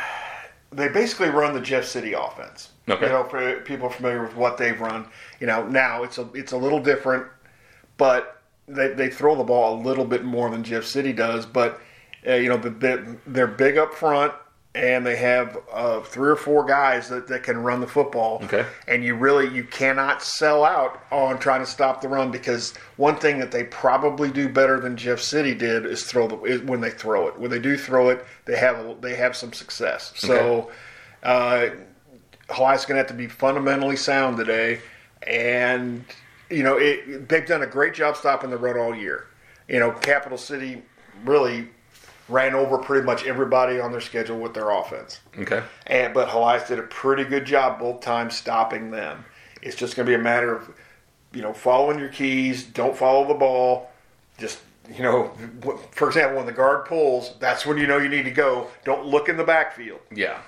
They 0.74 0.88
basically 0.88 1.28
run 1.28 1.54
the 1.54 1.60
Jeff 1.60 1.84
City 1.84 2.12
offense. 2.12 2.70
Okay. 2.88 3.06
You 3.06 3.12
know, 3.12 3.24
for 3.24 3.60
people 3.60 3.88
familiar 3.88 4.22
with 4.22 4.36
what 4.36 4.58
they've 4.58 4.78
run, 4.78 5.06
you 5.40 5.46
know, 5.46 5.66
now 5.66 6.02
it's 6.02 6.18
a 6.18 6.28
it's 6.34 6.52
a 6.52 6.56
little 6.56 6.80
different, 6.80 7.26
but 7.96 8.42
they, 8.66 8.88
they 8.88 9.10
throw 9.10 9.34
the 9.36 9.44
ball 9.44 9.80
a 9.80 9.82
little 9.82 10.04
bit 10.04 10.24
more 10.24 10.50
than 10.50 10.62
Jeff 10.64 10.84
City 10.84 11.12
does, 11.12 11.46
but 11.46 11.80
uh, 12.26 12.34
you 12.34 12.48
know 12.48 12.56
the, 12.56 12.70
the, 12.70 13.16
they're 13.26 13.46
big 13.46 13.76
up 13.76 13.94
front 13.94 14.32
and 14.74 15.06
they 15.06 15.16
have 15.16 15.58
uh, 15.72 16.00
three 16.00 16.28
or 16.28 16.36
four 16.36 16.64
guys 16.64 17.08
that, 17.08 17.28
that 17.28 17.44
can 17.44 17.58
run 17.58 17.80
the 17.80 17.86
football. 17.86 18.40
Okay. 18.44 18.66
And 18.88 19.04
you 19.04 19.14
really 19.14 19.54
you 19.54 19.64
cannot 19.64 20.22
sell 20.22 20.64
out 20.64 21.02
on 21.12 21.38
trying 21.38 21.60
to 21.60 21.66
stop 21.66 22.00
the 22.00 22.08
run 22.08 22.30
because 22.30 22.74
one 22.96 23.16
thing 23.16 23.38
that 23.38 23.52
they 23.52 23.64
probably 23.64 24.30
do 24.30 24.48
better 24.48 24.80
than 24.80 24.96
Jeff 24.96 25.20
City 25.20 25.54
did 25.54 25.86
is 25.86 26.04
throw 26.04 26.26
the 26.26 26.40
is 26.42 26.60
when 26.62 26.80
they 26.80 26.90
throw 26.90 27.28
it. 27.28 27.38
When 27.38 27.50
they 27.50 27.60
do 27.60 27.76
throw 27.76 28.08
it, 28.08 28.24
they 28.46 28.56
have 28.56 28.78
a, 28.78 28.96
they 29.00 29.14
have 29.14 29.36
some 29.36 29.52
success. 29.52 30.12
So. 30.16 30.70
Uh, 31.22 31.70
Helias 32.50 32.86
going 32.86 32.96
to 32.96 32.98
have 32.98 33.06
to 33.06 33.14
be 33.14 33.26
fundamentally 33.26 33.96
sound 33.96 34.36
today, 34.36 34.80
and 35.26 36.04
you 36.50 36.62
know 36.62 36.76
it, 36.76 37.28
they've 37.28 37.46
done 37.46 37.62
a 37.62 37.66
great 37.66 37.94
job 37.94 38.16
stopping 38.16 38.50
the 38.50 38.58
run 38.58 38.76
all 38.76 38.94
year. 38.94 39.26
You 39.68 39.80
know, 39.80 39.92
Capital 39.92 40.36
City 40.36 40.82
really 41.24 41.70
ran 42.28 42.54
over 42.54 42.78
pretty 42.78 43.04
much 43.04 43.24
everybody 43.26 43.78
on 43.80 43.92
their 43.92 44.00
schedule 44.00 44.38
with 44.38 44.54
their 44.54 44.70
offense, 44.70 45.20
Okay. 45.38 45.62
and 45.86 46.14
but 46.14 46.28
Helias 46.28 46.66
did 46.68 46.78
a 46.78 46.82
pretty 46.84 47.24
good 47.24 47.44
job 47.44 47.78
both 47.78 48.00
times 48.00 48.36
stopping 48.36 48.90
them. 48.90 49.24
It's 49.62 49.76
just 49.76 49.96
going 49.96 50.06
to 50.06 50.10
be 50.10 50.14
a 50.14 50.22
matter 50.22 50.54
of 50.54 50.70
you 51.32 51.42
know 51.42 51.52
following 51.52 51.98
your 51.98 52.08
keys, 52.08 52.64
don't 52.64 52.96
follow 52.96 53.26
the 53.28 53.34
ball, 53.34 53.90
just. 54.38 54.60
You 54.94 55.02
know, 55.02 55.30
for 55.92 56.08
example, 56.08 56.36
when 56.36 56.44
the 56.44 56.52
guard 56.52 56.84
pulls, 56.84 57.36
that's 57.40 57.64
when 57.64 57.78
you 57.78 57.86
know 57.86 57.96
you 57.96 58.10
need 58.10 58.24
to 58.24 58.30
go. 58.30 58.66
Don't 58.84 59.06
look 59.06 59.30
in 59.30 59.38
the 59.38 59.42
backfield. 59.44 60.00
Yeah. 60.14 60.40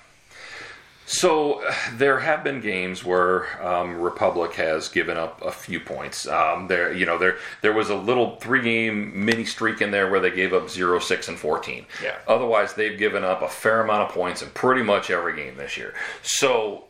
So 1.16 1.62
there 1.94 2.20
have 2.20 2.44
been 2.44 2.60
games 2.60 3.04
where 3.04 3.62
um, 3.66 4.00
Republic 4.00 4.54
has 4.54 4.88
given 4.88 5.16
up 5.16 5.42
a 5.42 5.50
few 5.50 5.80
points. 5.80 6.26
Um, 6.26 6.68
there, 6.68 6.92
you 6.92 7.06
know, 7.06 7.18
there 7.18 7.38
there 7.62 7.72
was 7.72 7.90
a 7.90 7.96
little 7.96 8.36
three-game 8.36 9.24
mini 9.24 9.44
streak 9.44 9.80
in 9.80 9.90
there 9.90 10.10
where 10.10 10.20
they 10.20 10.30
gave 10.30 10.52
up 10.52 10.68
0, 10.68 10.98
6, 10.98 11.28
and 11.28 11.38
14. 11.38 11.86
Yeah. 12.02 12.16
Otherwise, 12.28 12.74
they've 12.74 12.98
given 12.98 13.24
up 13.24 13.42
a 13.42 13.48
fair 13.48 13.80
amount 13.80 14.08
of 14.08 14.14
points 14.14 14.42
in 14.42 14.50
pretty 14.50 14.82
much 14.82 15.10
every 15.10 15.34
game 15.34 15.56
this 15.56 15.76
year. 15.76 15.94
So. 16.22 16.84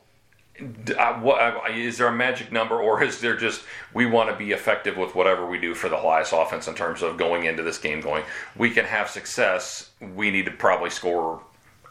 uh, 0.98 1.12
what, 1.20 1.38
uh, 1.38 1.60
is 1.70 1.98
there 1.98 2.06
a 2.06 2.12
magic 2.12 2.50
number, 2.50 2.80
or 2.80 3.02
is 3.02 3.20
there 3.20 3.36
just 3.36 3.62
we 3.92 4.06
want 4.06 4.30
to 4.30 4.36
be 4.36 4.52
effective 4.52 4.96
with 4.96 5.14
whatever 5.14 5.46
we 5.46 5.58
do 5.58 5.74
for 5.74 5.90
the 5.90 5.96
Helias 5.96 6.32
offense 6.32 6.66
in 6.66 6.74
terms 6.74 7.02
of 7.02 7.18
going 7.18 7.44
into 7.44 7.62
this 7.62 7.76
game, 7.76 8.00
going 8.00 8.24
we 8.56 8.70
can 8.70 8.86
have 8.86 9.10
success. 9.10 9.90
We 10.00 10.30
need 10.30 10.46
to 10.46 10.50
probably 10.50 10.88
score 10.88 11.42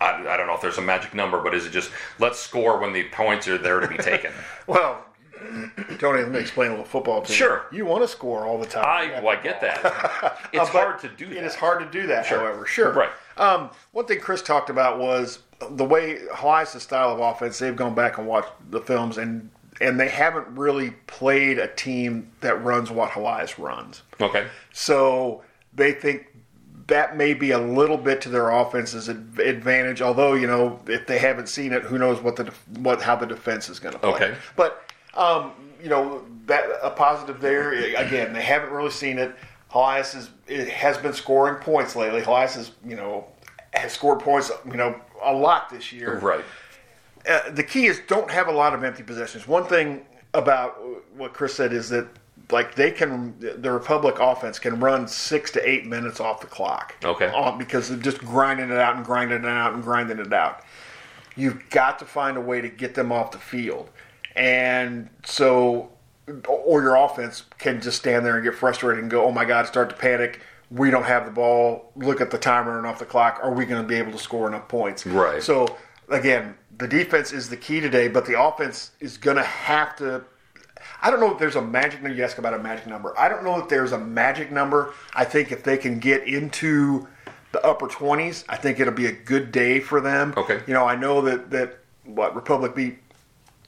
I, 0.01 0.27
I 0.27 0.37
don't 0.37 0.47
know 0.47 0.55
if 0.55 0.61
there's 0.61 0.77
a 0.77 0.81
magic 0.81 1.13
number, 1.13 1.41
but 1.41 1.53
is 1.53 1.65
it 1.65 1.71
just 1.71 1.91
let's 2.19 2.39
score 2.39 2.79
when 2.79 2.93
the 2.93 3.03
points 3.09 3.47
are 3.47 3.57
there 3.57 3.79
to 3.79 3.87
be 3.87 3.97
taken? 3.97 4.31
Well, 4.67 5.05
Tony, 5.99 6.21
let 6.23 6.31
me 6.31 6.39
explain 6.39 6.69
a 6.69 6.71
little 6.71 6.85
football 6.85 7.21
to 7.21 7.31
you. 7.31 7.37
Sure. 7.37 7.65
You 7.71 7.85
want 7.85 8.01
to 8.03 8.07
score 8.07 8.45
all 8.45 8.57
the 8.57 8.65
time. 8.65 8.83
I, 8.85 9.19
well, 9.21 9.37
I 9.37 9.41
get 9.41 9.61
that. 9.61 10.39
It's 10.53 10.69
hard 10.69 10.99
to 11.01 11.09
do 11.09 11.27
that. 11.27 11.37
It 11.37 11.43
is 11.43 11.53
hard 11.55 11.79
to 11.81 11.85
do 12.01 12.07
that, 12.07 12.25
Sure. 12.25 12.39
however. 12.39 12.65
Sure. 12.65 12.93
Right. 12.93 13.09
Um, 13.37 13.69
one 13.91 14.05
thing 14.05 14.19
Chris 14.19 14.41
talked 14.41 14.69
about 14.69 14.97
was 14.97 15.39
the 15.71 15.83
way 15.85 16.19
Helias 16.33 16.79
style 16.79 17.11
of 17.11 17.19
offense. 17.19 17.59
They've 17.59 17.75
gone 17.75 17.93
back 17.93 18.17
and 18.17 18.25
watched 18.25 18.51
the 18.71 18.79
films, 18.81 19.17
and 19.17 19.49
and 19.81 19.99
they 19.99 20.07
haven't 20.07 20.47
really 20.57 20.91
played 21.07 21.59
a 21.59 21.67
team 21.67 22.31
that 22.39 22.63
runs 22.63 22.89
what 22.89 23.11
Helias 23.11 23.59
runs. 23.59 24.03
Okay. 24.21 24.47
So 24.71 25.43
they 25.73 25.91
think 25.91 26.27
that 26.87 27.17
may 27.17 27.33
be 27.33 27.51
a 27.51 27.59
little 27.59 27.97
bit 27.97 28.21
to 28.21 28.29
their 28.29 28.49
offense's 28.49 29.07
advantage. 29.09 30.01
Although 30.01 30.33
you 30.33 30.47
know, 30.47 30.79
if 30.87 31.07
they 31.07 31.17
haven't 31.17 31.49
seen 31.49 31.73
it, 31.73 31.83
who 31.83 31.97
knows 31.97 32.21
what 32.21 32.35
the 32.35 32.51
what 32.79 33.01
how 33.01 33.15
the 33.15 33.25
defense 33.25 33.69
is 33.69 33.79
going 33.79 33.93
to 33.93 33.99
play. 33.99 34.09
Okay. 34.11 34.35
But 34.55 34.83
um, 35.15 35.51
you 35.81 35.89
know, 35.89 36.25
that 36.45 36.65
a 36.83 36.89
positive 36.91 37.41
there. 37.41 37.71
Again, 37.95 38.33
they 38.33 38.41
haven't 38.41 38.71
really 38.71 38.91
seen 38.91 39.17
it. 39.17 39.35
Helias 39.71 40.15
is 40.15 40.29
it 40.47 40.69
has 40.69 40.97
been 40.97 41.13
scoring 41.13 41.55
points 41.55 41.95
lately. 41.95 42.21
Helias 42.21 42.57
is 42.57 42.71
you 42.85 42.95
know 42.95 43.25
has 43.73 43.91
scored 43.91 44.19
points 44.19 44.51
you 44.65 44.77
know 44.77 44.99
a 45.21 45.33
lot 45.33 45.69
this 45.69 45.91
year 45.91 46.19
Right. 46.19 46.45
uh, 47.29 47.49
the 47.51 47.63
key 47.63 47.87
is 47.87 47.99
don't 48.07 48.31
have 48.31 48.47
a 48.47 48.51
lot 48.51 48.73
of 48.73 48.83
empty 48.83 49.03
possessions. 49.03 49.47
One 49.47 49.65
thing 49.65 50.05
about 50.33 50.77
what 51.17 51.33
Chris 51.33 51.53
said 51.55 51.73
is 51.73 51.89
that 51.89 52.07
like 52.51 52.75
they 52.75 52.91
can 52.91 53.35
the 53.39 53.71
Republic 53.71 54.17
offense 54.19 54.59
can 54.59 54.79
run 54.79 55.07
six 55.07 55.51
to 55.51 55.69
eight 55.69 55.85
minutes 55.85 56.19
off 56.19 56.41
the 56.41 56.47
clock. 56.47 56.95
Okay. 57.03 57.27
On, 57.29 57.57
because 57.57 57.89
of 57.89 58.01
just 58.01 58.19
grinding 58.19 58.69
it 58.69 58.77
out 58.77 58.95
and 58.95 59.05
grinding 59.05 59.39
it 59.39 59.45
out 59.45 59.73
and 59.73 59.83
grinding 59.83 60.19
it 60.19 60.33
out. 60.33 60.61
You've 61.35 61.69
got 61.69 61.99
to 61.99 62.05
find 62.05 62.37
a 62.37 62.41
way 62.41 62.61
to 62.61 62.69
get 62.69 62.95
them 62.95 63.11
off 63.11 63.31
the 63.31 63.39
field, 63.39 63.89
and 64.35 65.09
so 65.25 65.89
or 66.47 66.81
your 66.81 66.95
offense 66.95 67.43
can 67.57 67.81
just 67.81 67.97
stand 67.97 68.25
there 68.25 68.35
and 68.35 68.43
get 68.43 68.55
frustrated 68.55 69.01
and 69.01 69.11
go, 69.11 69.25
"Oh 69.25 69.31
my 69.31 69.45
God!" 69.45 69.67
Start 69.67 69.89
to 69.89 69.95
panic. 69.95 70.39
We 70.71 70.89
don't 70.89 71.03
have 71.03 71.25
the 71.25 71.31
ball. 71.31 71.91
Look 71.95 72.21
at 72.21 72.31
the 72.31 72.37
timer 72.37 72.77
and 72.77 72.87
off 72.87 72.99
the 72.99 73.05
clock. 73.05 73.39
Are 73.43 73.51
we 73.51 73.65
going 73.65 73.81
to 73.81 73.87
be 73.87 73.95
able 73.95 74.11
to 74.13 74.17
score 74.17 74.47
enough 74.47 74.67
points? 74.67 75.05
Right. 75.05 75.43
So 75.43 75.77
again, 76.09 76.55
the 76.77 76.87
defense 76.87 77.31
is 77.31 77.49
the 77.49 77.57
key 77.57 77.79
today, 77.79 78.07
but 78.07 78.25
the 78.25 78.41
offense 78.41 78.91
is 78.99 79.17
going 79.17 79.37
to 79.37 79.43
have 79.43 79.95
to. 79.97 80.23
I 81.05 81.11
don't 81.11 81.19
know 81.19 81.31
if 81.31 81.37
there's 81.37 81.55
a 81.55 81.61
magic 81.61 82.01
number. 82.01 82.17
You 82.17 82.23
ask 82.23 82.39
about 82.39 82.55
a 82.55 82.59
magic 82.59 82.87
number. 82.87 83.13
I 83.15 83.29
don't 83.29 83.43
know 83.43 83.59
if 83.59 83.69
there's 83.69 83.91
a 83.91 83.97
magic 83.99 84.51
number. 84.51 84.91
I 85.13 85.23
think 85.23 85.51
if 85.51 85.61
they 85.61 85.77
can 85.77 85.99
get 85.99 86.27
into 86.27 87.07
the 87.51 87.63
upper 87.63 87.85
20s, 87.85 88.43
I 88.49 88.55
think 88.55 88.79
it'll 88.79 88.91
be 88.91 89.05
a 89.05 89.11
good 89.11 89.51
day 89.51 89.79
for 89.79 90.01
them. 90.01 90.33
Okay. 90.35 90.61
You 90.65 90.73
know, 90.73 90.83
I 90.83 90.95
know 90.95 91.21
that 91.21 91.51
that 91.51 91.77
what 92.05 92.35
Republic 92.35 92.73
beat 92.73 92.97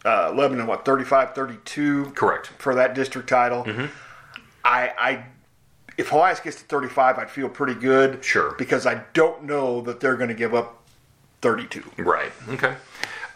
uh, 0.03 0.34
Lebanon 0.36 0.65
what 0.65 0.84
35-32 0.84 2.15
Correct. 2.15 2.48
for 2.58 2.74
that 2.74 2.96
district 2.96 3.29
title. 3.29 3.67
I, 4.65 4.91
I 4.98 5.25
if 5.96 6.10
Helias 6.10 6.44
gets 6.44 6.58
to 6.58 6.63
35, 6.63 7.20
I'd 7.20 7.29
feel 7.29 7.50
pretty 7.50 7.79
good. 7.79 8.25
Sure. 8.25 8.56
Because 8.58 8.88
I 8.88 9.03
don't 9.13 9.44
know 9.44 9.82
that 9.82 10.00
they're 10.00 10.15
going 10.15 10.29
to 10.29 10.36
give 10.36 10.56
up 10.56 10.82
32. 11.41 11.84
Right. 12.00 12.32
Okay. 12.50 12.75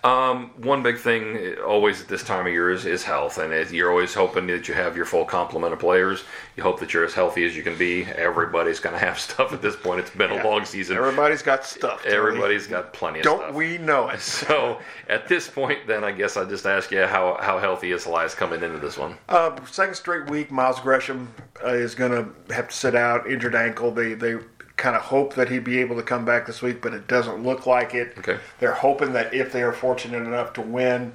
Um, 0.03 0.50
one 0.58 0.81
big 0.81 0.98
thing 0.98 1.55
always 1.65 2.01
at 2.01 2.08
this 2.08 2.24
time 2.24 2.48
of 2.48 2.51
year 2.51 2.72
is, 2.72 2.86
is 2.86 3.03
health, 3.03 3.38
and 3.38 3.53
it, 3.53 3.72
you're 3.72 3.91
always 3.91 4.13
hoping 4.13 4.48
that 4.48 4.67
you 4.67 4.74
have 4.74 4.96
your 4.96 5.05
full 5.05 5.25
complement 5.25 5.74
of 5.74 5.79
players. 5.79 6.24
You 6.58 6.63
hope 6.63 6.79
that 6.79 6.91
you're 6.93 7.05
as 7.05 7.13
healthy 7.13 7.46
as 7.46 7.55
you 7.55 7.62
can 7.62 7.77
be. 7.77 8.05
Everybody's 8.05 8.79
going 8.79 8.93
to 8.93 9.00
have 9.00 9.20
stuff 9.29 9.53
at 9.53 9.62
this 9.62 9.75
point. 9.75 10.00
It's 10.00 10.10
been 10.10 10.31
a 10.31 10.43
long 10.43 10.65
season. 10.65 10.98
Everybody's 10.98 11.43
got 11.43 11.63
stuff. 11.65 12.01
Tony. 12.03 12.15
Everybody's 12.15 12.65
got 12.65 12.93
plenty 12.93 13.20
of 13.20 13.24
Don't 13.25 13.41
stuff. 13.41 13.53
we 13.55 13.77
know 13.77 14.10
it? 14.10 14.20
So 14.41 14.79
at 15.08 15.27
this 15.27 15.48
point, 15.48 15.86
then 15.86 16.03
I 16.03 16.12
guess 16.12 16.36
I 16.36 16.46
just 16.46 16.65
ask 16.65 16.89
you 16.91 17.05
how 17.05 17.38
how 17.39 17.60
healthy 17.60 17.91
is 17.91 18.05
Helias 18.05 18.36
coming 18.36 18.63
into 18.63 18.79
this 18.79 18.98
one? 18.98 19.17
Uh, 19.29 19.55
second 19.65 19.93
straight 19.96 20.29
week, 20.31 20.51
Miles 20.51 20.79
Gresham 20.79 21.31
uh, 21.63 21.70
is 21.70 21.93
going 21.93 22.12
to 22.12 22.53
have 22.53 22.70
to 22.70 22.75
sit 22.75 22.96
out, 22.96 23.29
injured 23.29 23.53
ankle. 23.55 23.91
They 23.91 24.13
they 24.15 24.38
kind 24.81 24.95
of 24.95 25.03
hope 25.03 25.35
that 25.35 25.47
he'd 25.47 25.63
be 25.63 25.79
able 25.79 25.95
to 25.95 26.01
come 26.01 26.25
back 26.25 26.47
this 26.47 26.61
week, 26.61 26.81
but 26.81 26.91
it 26.93 27.07
doesn't 27.07 27.43
look 27.43 27.67
like 27.67 27.93
it. 27.93 28.15
Okay. 28.17 28.39
They're 28.59 28.73
hoping 28.73 29.13
that 29.13 29.31
if 29.31 29.53
they 29.53 29.61
are 29.61 29.71
fortunate 29.71 30.23
enough 30.23 30.53
to 30.53 30.61
win, 30.61 31.13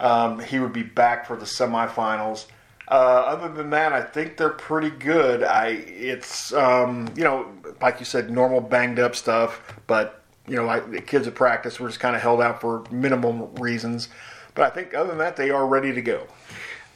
um, 0.00 0.40
he 0.40 0.58
would 0.58 0.72
be 0.72 0.82
back 0.82 1.24
for 1.24 1.36
the 1.36 1.44
semifinals. 1.44 2.46
Uh, 2.90 3.22
other 3.26 3.48
than 3.52 3.70
that, 3.70 3.92
I 3.92 4.02
think 4.02 4.36
they're 4.36 4.48
pretty 4.48 4.90
good. 4.90 5.44
I 5.44 5.68
it's 5.68 6.52
um, 6.52 7.08
you 7.14 7.22
know 7.22 7.52
like 7.80 8.00
you 8.00 8.04
said, 8.04 8.30
normal 8.30 8.60
banged 8.60 8.98
up 8.98 9.14
stuff, 9.14 9.60
but 9.86 10.24
you 10.48 10.56
know 10.56 10.64
like 10.64 10.90
the 10.90 11.00
kids 11.00 11.26
at 11.28 11.34
practice 11.34 11.78
were 11.78 11.88
just 11.88 12.00
kind 12.00 12.16
of 12.16 12.22
held 12.22 12.40
out 12.40 12.60
for 12.60 12.84
minimum 12.90 13.54
reasons. 13.56 14.08
But 14.54 14.64
I 14.64 14.70
think 14.74 14.94
other 14.94 15.10
than 15.10 15.18
that, 15.18 15.36
they 15.36 15.50
are 15.50 15.66
ready 15.66 15.92
to 15.92 16.02
go. 16.02 16.26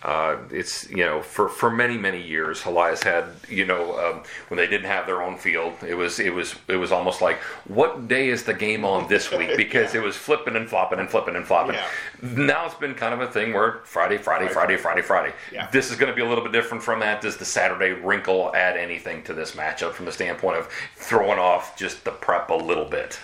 Uh, 0.05 0.37
it's 0.51 0.91
you 0.91 1.05
know 1.05 1.23
for, 1.23 1.49
for 1.49 1.71
many 1.71 1.97
many 1.97 2.21
years 2.21 2.61
Helias 2.61 3.05
had 3.05 3.25
you 3.49 3.65
know 3.65 3.97
um, 4.01 4.23
when 4.49 4.59
they 4.59 4.67
didn't 4.67 4.89
have 4.89 5.07
their 5.07 5.23
own 5.23 5.39
field 5.39 5.75
it 5.87 5.95
was 5.95 6.19
it 6.19 6.35
was 6.35 6.57
it 6.67 6.75
was 6.75 6.91
almost 6.91 7.23
like 7.23 7.39
what 7.69 8.09
day 8.09 8.29
is 8.29 8.43
the 8.43 8.55
game 8.55 8.85
on 8.85 9.07
this 9.09 9.31
week 9.31 9.57
because 9.57 9.95
it 9.95 10.03
was 10.03 10.17
flipping 10.17 10.57
and 10.57 10.69
flopping 10.69 10.99
and 10.99 11.09
flipping 11.09 11.37
and 11.37 11.47
flopping. 11.47 11.75
Yeah. 11.75 11.87
Now 12.21 12.67
it's 12.67 12.75
been 12.75 12.95
kind 12.95 13.15
of 13.15 13.21
a 13.21 13.31
thing 13.31 13.53
where 13.53 13.81
Friday 13.85 14.19
Friday 14.19 14.49
Friday 14.49 14.77
Friday 14.77 15.03
Friday. 15.03 15.35
Yeah. 15.53 15.71
This 15.71 15.91
is 15.91 15.97
going 15.97 16.11
to 16.11 16.17
be 16.17 16.23
a 16.23 16.29
little 16.29 16.43
bit 16.43 16.53
different 16.53 16.83
from 16.83 17.01
that. 17.01 17.21
Does 17.21 17.37
the 17.37 17.45
Saturday 17.45 17.93
wrinkle 17.93 18.51
add 18.55 18.77
anything 18.77 19.23
to 19.25 19.35
this 19.35 19.53
matchup 19.53 19.93
from 19.93 20.07
the 20.07 20.13
standpoint 20.13 20.59
of 20.59 20.69
throwing 20.97 21.39
off 21.39 21.77
just 21.77 22.05
the 22.05 22.11
prep 22.11 22.51
a 22.51 22.55
little 22.55 22.87
bit? 22.87 23.19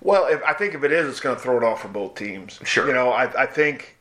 Well, 0.00 0.26
if, 0.26 0.42
I 0.44 0.52
think 0.52 0.74
if 0.74 0.84
it 0.84 0.92
is, 0.92 1.08
it's 1.08 1.20
going 1.20 1.36
to 1.36 1.42
throw 1.42 1.56
it 1.56 1.64
off 1.64 1.82
for 1.82 1.88
both 1.88 2.14
teams. 2.14 2.60
Sure. 2.64 2.86
You 2.86 2.92
know, 2.92 3.10
I, 3.10 3.42
I 3.42 3.46
think 3.46 3.95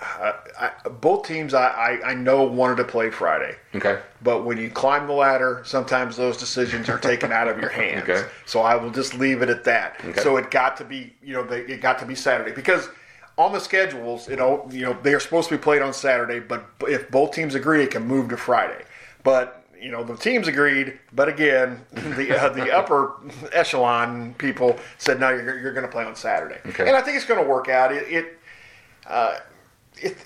uh, 0.00 0.32
I, 0.58 0.88
both 0.88 1.26
teams 1.26 1.52
I, 1.52 1.68
I, 1.68 2.10
I 2.10 2.14
know 2.14 2.44
wanted 2.44 2.76
to 2.76 2.84
play 2.84 3.10
Friday. 3.10 3.56
Okay. 3.74 4.00
But 4.22 4.44
when 4.44 4.58
you 4.58 4.70
climb 4.70 5.06
the 5.06 5.12
ladder, 5.12 5.62
sometimes 5.64 6.16
those 6.16 6.36
decisions 6.36 6.88
are 6.88 6.98
taken 6.98 7.32
out 7.32 7.48
of 7.48 7.58
your 7.58 7.68
hands. 7.82 8.08
Okay. 8.08 8.26
So 8.46 8.60
I 8.60 8.76
will 8.76 8.90
just 8.90 9.14
leave 9.14 9.42
it 9.42 9.50
at 9.50 9.64
that. 9.64 10.00
Okay. 10.04 10.20
So 10.20 10.36
it 10.36 10.50
got 10.50 10.76
to 10.78 10.84
be, 10.84 11.12
you 11.22 11.34
know, 11.34 11.44
they, 11.44 11.60
it 11.60 11.80
got 11.80 11.98
to 11.98 12.06
be 12.06 12.14
Saturday 12.14 12.52
because 12.52 12.88
on 13.36 13.52
the 13.52 13.60
schedules, 13.60 14.28
you 14.28 14.36
know, 14.36 14.66
you 14.70 14.82
know 14.82 14.96
they 15.02 15.14
are 15.14 15.20
supposed 15.20 15.48
to 15.48 15.56
be 15.56 15.62
played 15.62 15.82
on 15.82 15.92
Saturday, 15.92 16.40
but 16.40 16.64
if 16.82 17.10
both 17.10 17.32
teams 17.32 17.54
agree, 17.54 17.82
it 17.82 17.90
can 17.90 18.06
move 18.06 18.28
to 18.30 18.36
Friday. 18.36 18.84
But 19.22 19.64
you 19.80 19.90
know 19.90 20.04
the 20.04 20.16
teams 20.16 20.46
agreed, 20.46 20.98
but 21.12 21.28
again, 21.28 21.84
the 21.92 22.38
uh, 22.38 22.50
the 22.50 22.70
upper 22.70 23.14
echelon 23.52 24.34
people 24.34 24.78
said 24.98 25.20
no, 25.20 25.30
you're, 25.30 25.58
you're 25.58 25.72
going 25.72 25.86
to 25.86 25.90
play 25.92 26.04
on 26.04 26.14
Saturday, 26.14 26.58
Okay. 26.66 26.86
and 26.86 26.96
I 26.96 27.00
think 27.00 27.16
it's 27.16 27.24
going 27.24 27.42
to 27.42 27.48
work 27.48 27.68
out. 27.68 27.92
It, 27.92 28.12
it 28.12 28.38
uh, 29.06 29.38
it 30.00 30.16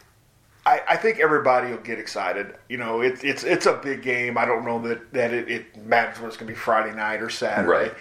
I, 0.67 0.81
I 0.89 0.97
think 0.97 1.21
everybody 1.21 1.71
will 1.71 1.79
get 1.79 1.99
excited. 1.99 2.55
You 2.69 2.79
know, 2.79 3.03
it, 3.03 3.23
it's 3.23 3.45
it's 3.45 3.67
a 3.67 3.75
big 3.75 4.03
game. 4.03 4.39
I 4.39 4.45
don't 4.47 4.65
know 4.65 4.81
that 4.89 5.13
that 5.13 5.33
it, 5.33 5.51
it 5.51 5.85
matters 5.85 6.17
whether 6.17 6.29
it's 6.29 6.37
going 6.37 6.49
to 6.49 6.53
be 6.53 6.59
Friday 6.59 6.95
night 6.95 7.21
or 7.21 7.29
Saturday. 7.31 7.69
Right. 7.69 7.95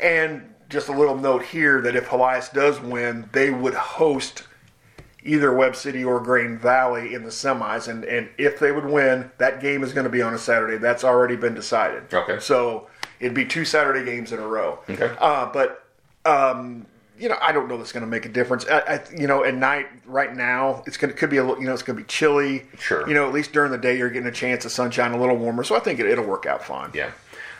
And 0.00 0.52
just 0.68 0.88
a 0.88 0.92
little 0.92 1.16
note 1.16 1.44
here 1.44 1.80
that 1.82 1.94
if 1.94 2.08
Helias 2.08 2.52
does 2.52 2.80
win, 2.80 3.28
they 3.32 3.50
would 3.50 3.74
host 3.74 4.44
either 5.22 5.54
Webb 5.54 5.76
City 5.76 6.02
or 6.02 6.18
Grain 6.18 6.58
Valley 6.58 7.14
in 7.14 7.22
the 7.22 7.30
semis. 7.30 7.88
And, 7.88 8.04
and 8.04 8.28
if 8.38 8.58
they 8.58 8.72
would 8.72 8.86
win, 8.86 9.30
that 9.38 9.60
game 9.60 9.84
is 9.84 9.92
going 9.92 10.04
to 10.04 10.10
be 10.10 10.22
on 10.22 10.34
a 10.34 10.38
Saturday. 10.38 10.78
That's 10.78 11.04
already 11.04 11.36
been 11.36 11.54
decided. 11.54 12.12
Okay. 12.12 12.40
So 12.40 12.88
it'd 13.20 13.34
be 13.34 13.44
two 13.44 13.64
Saturday 13.64 14.04
games 14.04 14.32
in 14.32 14.40
a 14.40 14.46
row. 14.46 14.80
Okay. 14.88 15.14
Uh, 15.20 15.46
but, 15.52 15.86
um, 16.24 16.86
you 17.18 17.28
know, 17.28 17.36
I 17.40 17.52
don't 17.52 17.68
know 17.68 17.78
that's 17.78 17.92
going 17.92 18.04
to 18.04 18.10
make 18.10 18.24
a 18.26 18.28
difference. 18.28 18.66
I, 18.66 18.78
I, 18.80 19.00
you 19.16 19.26
know, 19.26 19.44
at 19.44 19.54
night, 19.54 19.86
right 20.06 20.34
now, 20.34 20.82
it's 20.86 20.96
going 20.96 21.12
to 21.12 21.18
could 21.18 21.30
be 21.30 21.36
a 21.36 21.44
little, 21.44 21.60
you 21.60 21.66
know, 21.66 21.74
it's 21.74 21.82
going 21.82 21.96
to 21.96 22.02
be 22.02 22.08
chilly. 22.08 22.66
Sure. 22.78 23.06
You 23.06 23.14
know, 23.14 23.26
at 23.26 23.32
least 23.32 23.52
during 23.52 23.70
the 23.70 23.78
day, 23.78 23.96
you're 23.96 24.10
getting 24.10 24.28
a 24.28 24.32
chance 24.32 24.64
of 24.64 24.72
sunshine, 24.72 25.12
a 25.12 25.20
little 25.20 25.36
warmer. 25.36 25.64
So 25.64 25.76
I 25.76 25.80
think 25.80 26.00
it, 26.00 26.06
it'll 26.06 26.24
work 26.24 26.46
out 26.46 26.64
fine. 26.64 26.90
Yeah. 26.94 27.12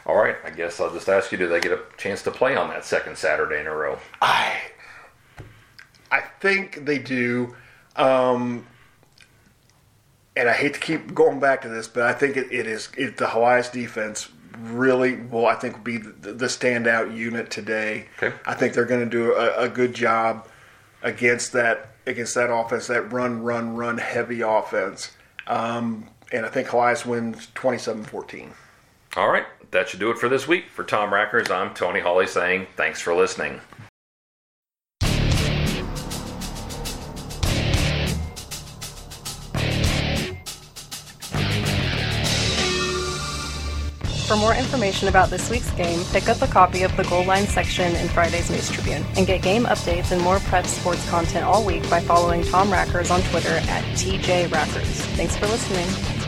All 0.07 0.17
right. 0.17 0.37
I 0.45 0.51
guess 0.51 0.81
I'll 0.81 0.93
just 0.93 1.09
ask 1.09 1.31
you: 1.33 1.39
Do 1.39 1.49
they 1.49 1.61
get 1.61 1.73
a 1.73 1.81
chance 1.97 2.23
to 2.23 2.31
play 2.31 2.57
on 2.57 2.69
that 2.71 2.85
second 2.85 3.17
Saturday 3.19 3.61
in 3.61 3.67
a 3.67 3.75
row? 3.75 3.99
I 4.21 4.61
I 6.11 6.23
think 6.41 6.85
they 6.85 6.99
do. 6.99 7.55
Um, 7.97 8.67
and 10.35 10.49
I 10.49 10.53
hate 10.53 10.75
to 10.75 10.81
keep 10.81 11.15
going 11.15 11.41
back 11.41 11.63
to 11.63 11.69
this, 11.69 11.89
but 11.89 12.05
I 12.05 12.13
think 12.15 12.37
it, 12.37 12.51
it 12.51 12.67
is 12.67 12.89
it, 12.97 13.19
the 13.19 13.27
Helias 13.27 13.71
defense 13.71 14.29
really 14.59 15.17
will 15.17 15.47
I 15.47 15.55
think 15.55 15.83
be 15.85 15.99
the, 15.99 16.33
the 16.33 16.47
standout 16.47 17.17
unit 17.17 17.51
today. 17.51 18.07
Okay. 18.23 18.35
I 18.47 18.55
think 18.55 18.75
they're 18.75 18.85
going 18.85 19.05
to 19.05 19.11
do 19.11 19.35
a, 19.35 19.65
a 19.65 19.69
good 19.69 19.95
job 19.95 20.49
against 21.03 21.53
that 21.53 21.91
against 22.07 22.35
that 22.35 22.53
offense, 22.53 22.89
that 22.89 23.13
run, 23.13 23.43
run, 23.43 23.77
run 23.77 23.99
heavy 23.99 24.41
offense. 24.41 25.13
Um, 25.47 26.09
and 26.33 26.45
I 26.47 26.49
think 26.49 26.69
Helias 26.69 27.07
wins 27.07 27.49
27-14. 27.55 28.51
All 29.17 29.29
right. 29.29 29.45
That 29.71 29.89
should 29.89 30.01
do 30.01 30.11
it 30.11 30.19
for 30.19 30.29
this 30.29 30.49
week. 30.49 30.69
For 30.69 30.85
Tom 30.85 31.11
Rackers, 31.11 31.51
I'm 31.51 31.75
Tony 31.75 32.01
Hawley 32.01 32.27
saying 32.27 32.67
thanks 32.77 33.01
for 33.01 33.15
listening. 33.15 33.61
For 44.33 44.39
more 44.39 44.55
information 44.55 45.09
about 45.09 45.29
this 45.29 45.51
week's 45.51 45.71
game, 45.73 46.03
pick 46.11 46.27
up 46.31 46.41
a 46.41 46.47
copy 46.47 46.85
of 46.85 46.97
the 46.97 47.05
Goal 47.05 47.23
Line 47.27 47.47
section 47.47 47.95
in 47.97 48.09
Friday's 48.09 48.49
News 48.49 48.71
Tribune 48.71 49.05
and 49.15 49.27
get 49.27 49.43
game 49.43 49.65
updates 49.65 50.11
and 50.11 50.23
more 50.23 50.39
prep 50.39 50.65
sports 50.65 51.07
content 51.11 51.45
all 51.45 51.63
week 51.67 51.83
by 51.91 52.01
following 52.01 52.43
Tom 52.43 52.71
Rackers 52.71 53.11
on 53.11 53.21
Twitter 53.25 53.61
at 53.69 53.85
TJ 53.95 54.49
Rackers. 54.49 55.03
Thanks 55.17 55.37
for 55.37 55.49
listening. 55.49 56.22